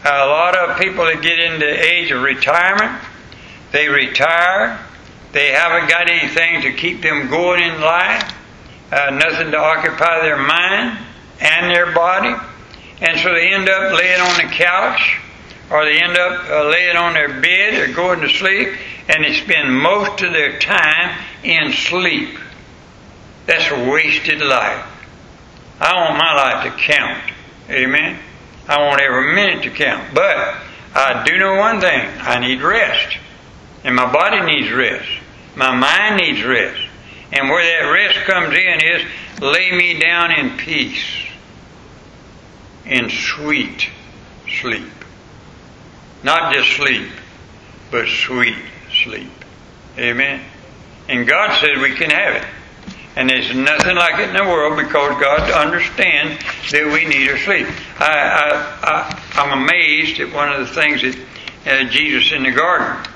A 0.05 0.27
lot 0.27 0.57
of 0.57 0.81
people 0.81 1.05
that 1.05 1.23
get 1.23 1.39
into 1.39 1.59
the 1.59 1.85
age 1.85 2.11
of 2.11 2.23
retirement, 2.23 3.01
they 3.71 3.89
retire 3.89 4.79
they 5.33 5.49
haven't 5.53 5.89
got 5.89 6.11
anything 6.11 6.61
to 6.63 6.73
keep 6.73 7.01
them 7.01 7.29
going 7.29 7.63
in 7.63 7.81
life, 7.81 8.35
uh, 8.93 9.11
nothing 9.11 9.51
to 9.51 9.59
occupy 9.59 10.21
their 10.21 10.37
mind 10.37 10.99
and 11.41 11.71
their 11.71 11.93
body. 11.93 12.35
And 13.01 13.19
so 13.19 13.33
they 13.33 13.53
end 13.53 13.69
up 13.69 13.99
laying 13.99 14.21
on 14.21 14.37
the 14.37 14.55
couch 14.55 15.19
or 15.71 15.87
they 15.87 15.99
end 15.99 16.19
up 16.19 16.51
uh, 16.51 16.69
laying 16.69 16.97
on 16.97 17.15
their 17.15 17.41
bed 17.41 17.75
or 17.89 17.95
going 17.95 18.21
to 18.21 18.29
sleep 18.29 18.77
and 19.09 19.25
they 19.25 19.33
spend 19.33 19.75
most 19.75 20.23
of 20.23 20.33
their 20.33 20.59
time 20.59 21.19
in 21.43 21.73
sleep. 21.73 22.39
That's 23.47 23.71
a 23.71 23.91
wasted 23.91 24.41
life. 24.41 24.87
I 25.81 25.97
want 25.97 26.19
my 26.19 26.35
life 26.35 26.65
to 26.65 26.83
count. 26.83 27.33
Amen. 27.73 28.19
I 28.69 28.79
want 28.79 29.01
every 29.01 29.35
minute 29.35 29.63
to 29.65 29.71
count. 29.71 30.15
But 30.15 30.57
I 30.95 31.25
do 31.27 31.39
know 31.39 31.57
one 31.57 31.81
thing 31.81 32.09
I 32.21 32.39
need 32.39 32.63
rest. 32.63 33.19
And 33.85 33.97
my 33.97 34.13
body 34.13 34.41
needs 34.43 34.71
rest. 34.73 35.09
My 35.57 35.75
mind 35.75 36.17
needs 36.17 36.45
rest. 36.45 36.81
And 37.33 37.49
where 37.49 37.65
that 37.65 37.91
rest 37.91 38.19
comes 38.27 38.55
in 38.55 38.81
is 38.81 39.41
lay 39.41 39.73
me 39.73 39.99
down 39.99 40.31
in 40.33 40.57
peace, 40.59 41.27
in 42.85 43.09
sweet 43.09 43.89
sleep. 44.61 44.93
Not 46.23 46.55
just 46.55 46.77
sleep, 46.77 47.09
but 47.91 48.07
sweet 48.07 48.57
sleep. 49.03 49.33
Amen. 49.99 50.43
And 51.09 51.27
God 51.27 51.59
said 51.61 51.81
we 51.81 51.95
can 51.95 52.11
have 52.11 52.37
it. 52.37 52.45
And 53.15 53.29
there's 53.29 53.55
nothing 53.55 53.97
like 53.97 54.19
it 54.21 54.31
in 54.31 54.37
the 54.37 54.45
world 54.45 54.77
because 54.77 55.21
God 55.21 55.51
understands 55.51 56.43
that 56.71 56.87
we 56.87 57.05
need 57.05 57.29
our 57.29 57.39
sleep. 57.39 57.67
I, 58.01 58.11
I, 58.83 59.35
I, 59.35 59.45
am 59.45 59.63
amazed 59.63 60.19
at 60.21 60.33
one 60.33 60.51
of 60.51 60.61
the 60.61 60.75
things 60.75 61.03
that 61.03 61.17
uh, 61.67 61.91
Jesus 61.91 62.33
in 62.33 62.45
the 62.45 62.53
garden 62.53 63.13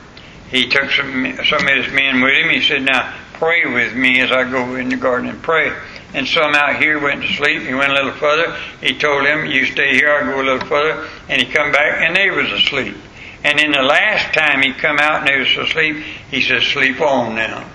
he 0.51 0.69
took 0.69 0.91
some, 0.91 1.37
some 1.45 1.67
of 1.67 1.85
his 1.85 1.93
men 1.93 2.21
with 2.21 2.35
him. 2.35 2.51
He 2.51 2.63
said, 2.63 2.83
Now 2.83 3.15
pray 3.35 3.67
with 3.67 3.95
me 3.95 4.21
as 4.21 4.31
I 4.31 4.49
go 4.49 4.77
in 4.77 4.89
the 4.89 4.97
garden 4.97 5.29
and 5.29 5.43
pray. 5.43 5.73
And 6.15 6.27
some 6.27 6.55
out 6.55 6.81
here 6.81 7.01
went 7.01 7.23
to 7.23 7.33
sleep. 7.33 7.63
He 7.63 7.75
went 7.75 7.93
a 7.93 7.95
little 7.95 8.13
further. 8.13 8.57
He 8.81 8.97
told 8.97 9.27
them, 9.27 9.47
You 9.47 9.67
stay 9.67 9.95
here, 9.95 10.11
I'll 10.11 10.25
go 10.25 10.41
a 10.41 10.47
little 10.47 10.67
further. 10.69 11.09
And 11.29 11.41
he 11.41 11.53
come 11.53 11.73
back 11.73 12.01
and 12.01 12.15
they 12.15 12.31
was 12.31 12.51
asleep. 12.53 12.97
And 13.45 13.61
in 13.61 13.73
the 13.73 13.83
last 13.83 14.35
time 14.35 14.63
he 14.63 14.73
come 14.73 14.99
out 14.99 15.21
and 15.21 15.29
they 15.29 15.39
was 15.39 15.69
asleep, 15.69 16.05
he 16.31 16.43
said, 16.43 16.63
Sleep 16.63 17.01
on 17.01 17.35
now. 17.35 17.69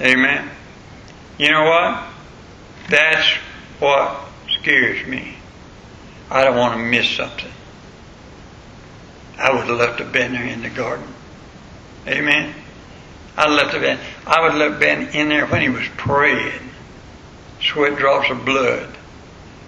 Amen. 0.00 0.50
You 1.38 1.50
know 1.50 1.64
what? 1.64 2.04
That's 2.88 3.26
what 3.78 4.20
scares 4.60 5.06
me. 5.06 5.36
I 6.30 6.44
don't 6.44 6.56
want 6.56 6.74
to 6.74 6.84
miss 6.84 7.08
something. 7.08 7.50
I 9.38 9.52
would 9.52 9.66
have 9.66 9.96
to 9.98 10.04
have 10.04 10.12
been 10.12 10.32
there 10.32 10.46
in 10.46 10.62
the 10.62 10.70
garden. 10.70 11.06
Amen. 12.06 12.54
I'd 13.36 13.50
love 13.50 13.72
to 13.72 13.80
been, 13.80 13.98
I 14.26 14.42
would 14.42 14.60
have 14.60 14.78
been 14.78 15.08
in 15.08 15.28
there 15.30 15.46
when 15.46 15.62
he 15.62 15.68
was 15.68 15.86
praying. 15.96 16.70
Sweat 17.60 17.96
drops 17.96 18.30
of 18.30 18.44
blood. 18.44 18.88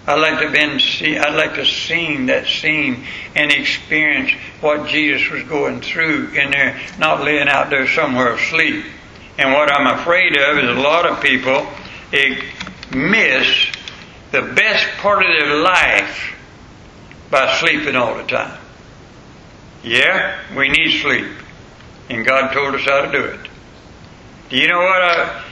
I'd 0.07 0.19
like 0.19 0.39
to 0.39 0.51
been 0.51 0.79
see, 0.79 1.17
I'd 1.17 1.35
like 1.35 1.55
to 1.55 1.65
sing 1.65 2.27
that 2.27 2.45
scene 2.45 3.05
and 3.33 3.51
experience 3.51 4.31
what 4.61 4.87
Jesus 4.87 5.31
was 5.31 5.43
going 5.43 5.81
through 5.81 6.27
in 6.29 6.51
there, 6.51 6.79
not 6.99 7.23
laying 7.23 7.47
out 7.47 7.71
there 7.71 7.87
somewhere 7.87 8.33
asleep. 8.33 8.85
And 9.37 9.51
what 9.53 9.71
I'm 9.71 9.99
afraid 9.99 10.37
of 10.37 10.57
is 10.57 10.69
a 10.69 10.81
lot 10.81 11.05
of 11.05 11.21
people 11.21 11.67
miss 12.93 13.67
the 14.31 14.41
best 14.41 14.87
part 14.97 15.23
of 15.23 15.31
their 15.31 15.57
life 15.57 16.35
by 17.29 17.55
sleeping 17.57 17.95
all 17.95 18.15
the 18.15 18.23
time. 18.23 18.57
Yeah, 19.83 20.39
we 20.55 20.69
need 20.69 21.01
sleep. 21.01 21.27
And 22.09 22.25
God 22.25 22.53
told 22.53 22.75
us 22.75 22.85
how 22.85 23.01
to 23.01 23.11
do 23.11 23.23
it. 23.25 23.39
Do 24.49 24.57
you 24.57 24.67
know 24.67 24.79
what? 24.79 25.01
I, 25.01 25.43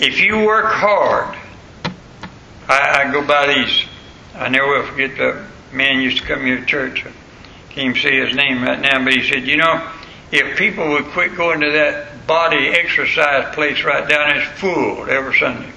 if 0.00 0.20
you 0.20 0.44
work 0.44 0.66
hard 0.66 1.36
I, 2.68 3.04
I 3.04 3.12
go 3.12 3.26
by 3.26 3.54
these. 3.54 3.84
I 4.34 4.48
never 4.48 4.66
will 4.66 4.86
forget 4.86 5.16
the 5.16 5.44
man 5.72 6.00
used 6.00 6.18
to 6.18 6.24
come 6.24 6.44
here 6.44 6.60
to 6.60 6.66
church. 6.66 7.04
I 7.04 7.10
can't 7.72 7.96
even 7.96 8.02
say 8.02 8.26
his 8.26 8.34
name 8.34 8.62
right 8.62 8.80
now, 8.80 9.04
but 9.04 9.12
he 9.12 9.28
said, 9.28 9.46
you 9.46 9.56
know, 9.56 9.90
if 10.32 10.56
people 10.56 10.88
would 10.90 11.04
quit 11.06 11.36
going 11.36 11.60
to 11.60 11.70
that 11.72 12.08
body 12.26 12.68
exercise 12.68 13.54
place 13.54 13.82
right 13.84 14.08
down 14.08 14.28
there, 14.28 14.40
it's 14.40 14.60
full 14.60 15.08
every 15.08 15.38
Sunday. 15.38 15.72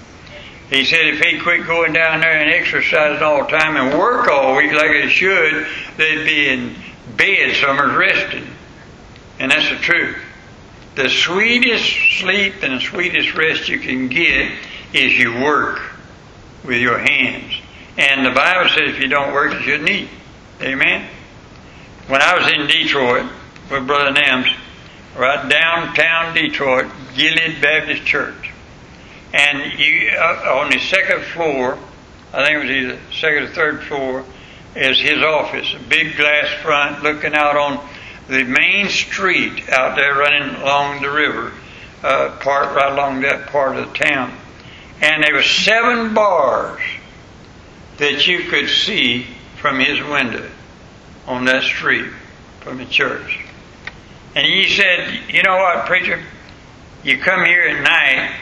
He 0.69 0.83
said 0.83 1.07
if 1.07 1.19
he 1.19 1.39
quit 1.39 1.65
going 1.65 1.93
down 1.93 2.19
there 2.19 2.37
and 2.37 2.51
exercising 2.51 3.23
all 3.23 3.43
the 3.43 3.57
time 3.57 3.77
and 3.77 3.97
work 3.97 4.27
all 4.27 4.55
week 4.57 4.73
like 4.73 4.91
they 4.91 5.09
should, 5.09 5.65
they'd 5.95 6.25
be 6.25 6.49
in 6.49 6.75
bed 7.15 7.55
summers 7.55 7.95
resting. 7.95 8.47
And 9.39 9.51
that's 9.51 9.69
the 9.69 9.77
truth. 9.77 10.17
The 10.95 11.09
sweetest 11.09 12.19
sleep 12.19 12.55
and 12.63 12.73
the 12.73 12.81
sweetest 12.81 13.33
rest 13.35 13.69
you 13.69 13.79
can 13.79 14.07
get 14.09 14.51
is 14.93 15.17
you 15.17 15.41
work 15.41 15.79
with 16.65 16.81
your 16.81 16.97
hands. 16.97 17.53
And 17.97 18.25
the 18.25 18.31
Bible 18.31 18.69
says 18.69 18.95
if 18.95 18.99
you 18.99 19.07
don't 19.07 19.33
work, 19.33 19.53
you 19.53 19.59
shouldn't 19.61 19.89
eat. 19.89 20.09
Amen? 20.61 21.07
When 22.07 22.21
I 22.21 22.37
was 22.37 22.51
in 22.51 22.67
Detroit 22.67 23.29
with 23.69 23.87
Brother 23.87 24.19
Nams, 24.19 24.53
right 25.17 25.49
downtown 25.49 26.33
Detroit, 26.33 26.85
Gilead 27.15 27.61
Baptist 27.61 28.05
Church, 28.05 28.51
and 29.33 29.79
you 29.79 30.11
uh, 30.11 30.59
on 30.61 30.69
the 30.69 30.79
second 30.79 31.23
floor, 31.25 31.77
I 32.33 32.45
think 32.45 32.55
it 32.55 32.67
was 32.67 32.71
either 32.71 32.99
second 33.11 33.43
or 33.43 33.47
third 33.47 33.83
floor, 33.83 34.23
is 34.75 34.99
his 34.99 35.23
office. 35.23 35.73
A 35.73 35.89
big 35.89 36.15
glass 36.15 36.49
front 36.61 37.03
looking 37.03 37.33
out 37.33 37.57
on 37.57 37.87
the 38.27 38.43
main 38.43 38.89
street 38.89 39.67
out 39.69 39.95
there 39.95 40.15
running 40.15 40.55
along 40.61 41.01
the 41.01 41.09
river, 41.09 41.51
uh, 42.03 42.37
part 42.39 42.75
right 42.75 42.91
along 42.91 43.21
that 43.21 43.47
part 43.47 43.75
of 43.75 43.87
the 43.87 43.97
town. 43.97 44.37
And 45.01 45.23
there 45.23 45.33
were 45.33 45.43
seven 45.43 46.13
bars 46.13 46.81
that 47.97 48.27
you 48.27 48.49
could 48.49 48.69
see 48.69 49.25
from 49.59 49.79
his 49.79 49.99
window 50.01 50.49
on 51.25 51.45
that 51.45 51.63
street 51.63 52.11
from 52.61 52.77
the 52.77 52.85
church. 52.85 53.46
And 54.37 54.45
he 54.45 54.69
said, 54.69 55.33
You 55.33 55.41
know 55.41 55.55
what, 55.55 55.87
preacher? 55.87 56.21
You 57.03 57.17
come 57.17 57.43
here 57.43 57.63
at 57.63 57.81
night 57.81 58.35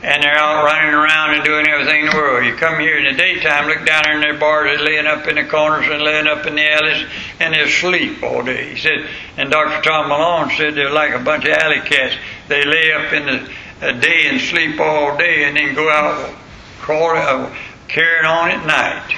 and 0.00 0.22
they're 0.22 0.38
all 0.38 0.64
running 0.64 0.94
around 0.94 1.34
and 1.34 1.44
doing 1.44 1.66
everything 1.66 2.04
in 2.04 2.10
the 2.10 2.16
world. 2.16 2.46
You 2.46 2.54
come 2.54 2.78
here 2.78 2.98
in 2.98 3.04
the 3.12 3.18
daytime, 3.18 3.66
look 3.66 3.84
down 3.84 4.04
there 4.04 4.14
in 4.14 4.20
their 4.20 4.38
bars, 4.38 4.78
they're 4.78 4.86
laying 4.86 5.06
up 5.06 5.26
in 5.26 5.34
the 5.34 5.44
corners 5.44 5.88
and 5.88 6.02
laying 6.02 6.28
up 6.28 6.46
in 6.46 6.54
the 6.54 6.70
alleys, 6.70 7.04
and 7.40 7.52
they 7.52 7.68
sleep 7.68 8.22
all 8.22 8.44
day. 8.44 8.74
He 8.74 8.78
said, 8.78 9.08
and 9.36 9.50
Dr. 9.50 9.82
Tom 9.82 10.08
Malone 10.08 10.50
said 10.56 10.76
they're 10.76 10.92
like 10.92 11.14
a 11.14 11.18
bunch 11.18 11.46
of 11.46 11.50
alley 11.50 11.80
cats. 11.80 12.14
They 12.46 12.64
lay 12.64 12.92
up 12.92 13.12
in 13.12 13.26
the 13.80 13.92
day 14.00 14.26
and 14.28 14.40
sleep 14.40 14.78
all 14.78 15.18
day, 15.18 15.44
and 15.44 15.56
then 15.56 15.74
go 15.74 15.90
out 15.90 16.32
crawling, 16.80 17.22
uh, 17.22 17.56
carrying 17.88 18.26
on 18.26 18.52
at 18.52 18.64
night. 18.64 19.16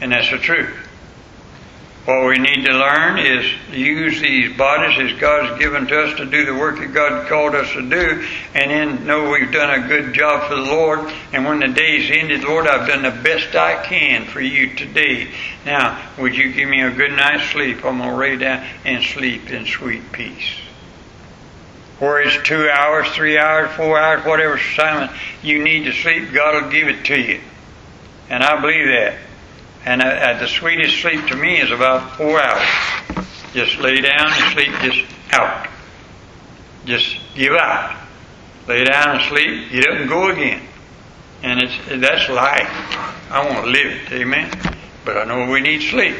And 0.00 0.10
that's 0.10 0.32
the 0.32 0.38
truth. 0.38 0.89
What 2.06 2.26
we 2.26 2.38
need 2.38 2.64
to 2.64 2.72
learn 2.72 3.18
is 3.18 3.44
use 3.72 4.22
these 4.22 4.56
bodies 4.56 5.12
as 5.12 5.20
God's 5.20 5.58
given 5.58 5.86
to 5.86 6.00
us 6.00 6.16
to 6.16 6.24
do 6.24 6.46
the 6.46 6.54
work 6.54 6.78
that 6.78 6.94
God 6.94 7.28
called 7.28 7.54
us 7.54 7.70
to 7.72 7.82
do, 7.82 8.26
and 8.54 8.70
then 8.70 9.06
know 9.06 9.30
we've 9.30 9.52
done 9.52 9.84
a 9.84 9.86
good 9.86 10.14
job 10.14 10.48
for 10.48 10.54
the 10.54 10.62
Lord. 10.62 11.12
And 11.34 11.44
when 11.44 11.60
the 11.60 11.68
day's 11.68 12.10
ended, 12.10 12.42
Lord, 12.42 12.66
I've 12.66 12.88
done 12.88 13.02
the 13.02 13.22
best 13.22 13.54
I 13.54 13.84
can 13.84 14.24
for 14.24 14.40
you 14.40 14.74
today. 14.74 15.30
Now, 15.66 16.02
would 16.18 16.34
you 16.34 16.54
give 16.54 16.70
me 16.70 16.80
a 16.80 16.90
good 16.90 17.12
night's 17.12 17.50
sleep? 17.50 17.84
I'm 17.84 17.98
to 17.98 18.16
lay 18.16 18.36
down 18.36 18.66
and 18.86 19.04
sleep 19.04 19.50
in 19.50 19.66
sweet 19.66 20.10
peace. 20.10 20.54
Where 21.98 22.22
it's 22.22 22.48
two 22.48 22.66
hours, 22.70 23.08
three 23.10 23.36
hours, 23.36 23.70
four 23.76 24.00
hours, 24.00 24.24
whatever 24.24 24.58
time 24.74 25.14
you 25.42 25.62
need 25.62 25.84
to 25.84 25.92
sleep, 25.92 26.32
God 26.32 26.64
will 26.64 26.70
give 26.70 26.88
it 26.88 27.04
to 27.04 27.20
you. 27.20 27.40
And 28.30 28.42
I 28.42 28.58
believe 28.58 28.86
that. 28.86 29.18
And 29.84 30.02
uh, 30.02 30.06
uh, 30.06 30.38
the 30.40 30.46
sweetest 30.46 31.00
sleep 31.00 31.26
to 31.28 31.36
me 31.36 31.60
is 31.60 31.70
about 31.70 32.16
four 32.16 32.40
hours. 32.40 33.26
Just 33.54 33.78
lay 33.78 34.00
down 34.00 34.32
and 34.32 34.52
sleep 34.52 34.72
just 34.82 35.04
out. 35.32 35.68
Just 36.84 37.16
give 37.34 37.54
out. 37.54 37.96
Lay 38.68 38.84
down 38.84 39.16
and 39.16 39.24
sleep, 39.28 39.70
get 39.70 39.88
up 39.88 40.00
and 40.00 40.08
go 40.08 40.28
again. 40.30 40.62
And 41.42 41.62
it's 41.62 41.74
that's 41.88 42.28
life. 42.28 42.68
I 43.30 43.44
want 43.44 43.64
to 43.64 43.70
live 43.70 43.86
it, 43.86 44.12
amen. 44.12 44.50
But 45.04 45.16
I 45.16 45.24
know 45.24 45.50
we 45.50 45.60
need 45.60 45.82
sleep. 45.82 46.16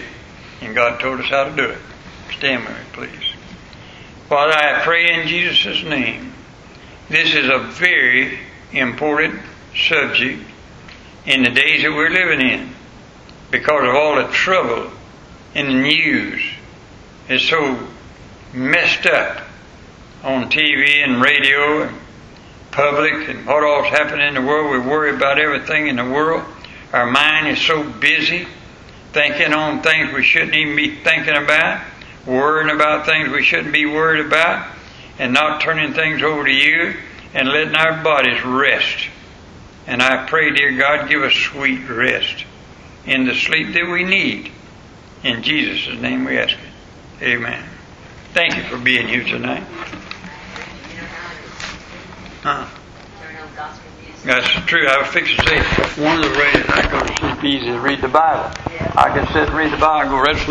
And 0.63 0.75
God 0.75 0.99
told 1.01 1.21
us 1.21 1.27
how 1.27 1.45
to 1.45 1.55
do 1.55 1.65
it. 1.65 1.79
Stand 2.39 2.65
with 2.65 2.77
me, 2.77 2.85
please. 2.93 3.33
Father, 4.29 4.55
I 4.55 4.83
pray 4.83 5.21
in 5.21 5.29
Jesus' 5.29 5.83
name. 5.85 6.33
This 7.09 7.35
is 7.35 7.49
a 7.51 7.59
very 7.59 8.39
important 8.73 9.41
subject 9.77 10.43
in 11.27 11.43
the 11.43 11.51
days 11.51 11.83
that 11.83 11.93
we're 11.93 12.11
living 12.11 12.41
in 12.41 12.75
because 13.51 13.89
of 13.89 13.95
all 13.95 14.17
the 14.17 14.33
trouble 14.33 14.91
in 15.55 15.67
the 15.67 15.83
news. 15.83 16.43
It's 17.29 17.45
so 17.49 17.79
messed 18.53 19.07
up 19.07 19.43
on 20.23 20.51
TV 20.51 21.05
and 21.05 21.23
radio 21.23 21.83
and 21.85 21.97
public 22.71 23.29
and 23.29 23.47
what 23.47 23.65
all's 23.65 23.89
happening 23.89 24.29
in 24.29 24.35
the 24.35 24.43
world. 24.43 24.71
We 24.71 24.79
worry 24.79 25.15
about 25.15 25.39
everything 25.39 25.89
in 25.89 25.97
the 25.97 26.05
world. 26.05 26.45
Our 26.93 27.11
mind 27.11 27.49
is 27.49 27.61
so 27.61 27.83
busy 27.83 28.47
thinking 29.13 29.53
on 29.53 29.83
things 29.83 30.13
we 30.13 30.23
shouldn't 30.23 30.55
even 30.55 30.77
be 30.77 30.97
thinking 30.97 31.37
about, 31.37 31.85
worrying 32.27 32.75
about 32.75 33.07
things 33.07 33.31
we 33.31 33.43
shouldn't 33.43 33.73
be 33.73 33.87
worried 33.87 34.25
about, 34.25 34.69
and 35.19 35.33
not 35.33 35.61
turning 35.61 35.93
things 35.95 36.23
over 36.23 36.45
to 36.45 36.53
you 36.53 36.95
and 37.35 37.49
letting 37.49 37.75
our 37.75 38.03
bodies 38.03 38.45
rest. 38.45 39.09
And 39.87 40.01
I 40.03 40.27
pray, 40.27 40.53
dear 40.53 40.77
God, 40.77 41.09
give 41.09 41.23
us 41.23 41.33
sweet 41.33 41.89
rest 41.89 42.45
in 43.07 43.27
the 43.27 43.35
sleep 43.35 43.75
that 43.75 43.89
we 43.91 44.05
need. 44.05 44.53
In 45.23 45.43
Jesus' 45.43 45.99
name 46.01 46.25
we 46.25 46.39
ask 46.39 46.55
it. 46.55 47.23
Amen. 47.23 47.65
Thank 48.33 48.57
you 48.57 48.63
for 48.65 48.79
being 48.79 49.09
here 49.09 49.25
tonight. 49.25 49.65
Huh? 52.43 52.67
That's 54.25 54.49
true. 54.67 54.87
I 54.87 54.99
was 54.99 55.09
fixing 55.09 55.37
to 55.37 55.47
say 55.49 56.03
one 56.03 56.19
of 56.19 56.25
the 56.25 56.39
ways 56.39 56.65
I 56.69 56.89
go 56.91 57.01
to 57.01 57.17
sleep 57.17 57.45
easy 57.45 57.69
is 57.69 57.79
read 57.79 58.01
the 58.03 58.09
Bible. 58.09 58.55
I 58.97 59.11
can 59.15 59.27
sit 59.29 59.49
and 59.49 59.55
read 59.55 59.73
the 59.73 59.79
Bible 59.79 60.01
and 60.03 60.11
go 60.11 60.21
right 60.21 60.35
to 60.35 60.39
sleep. 60.39 60.49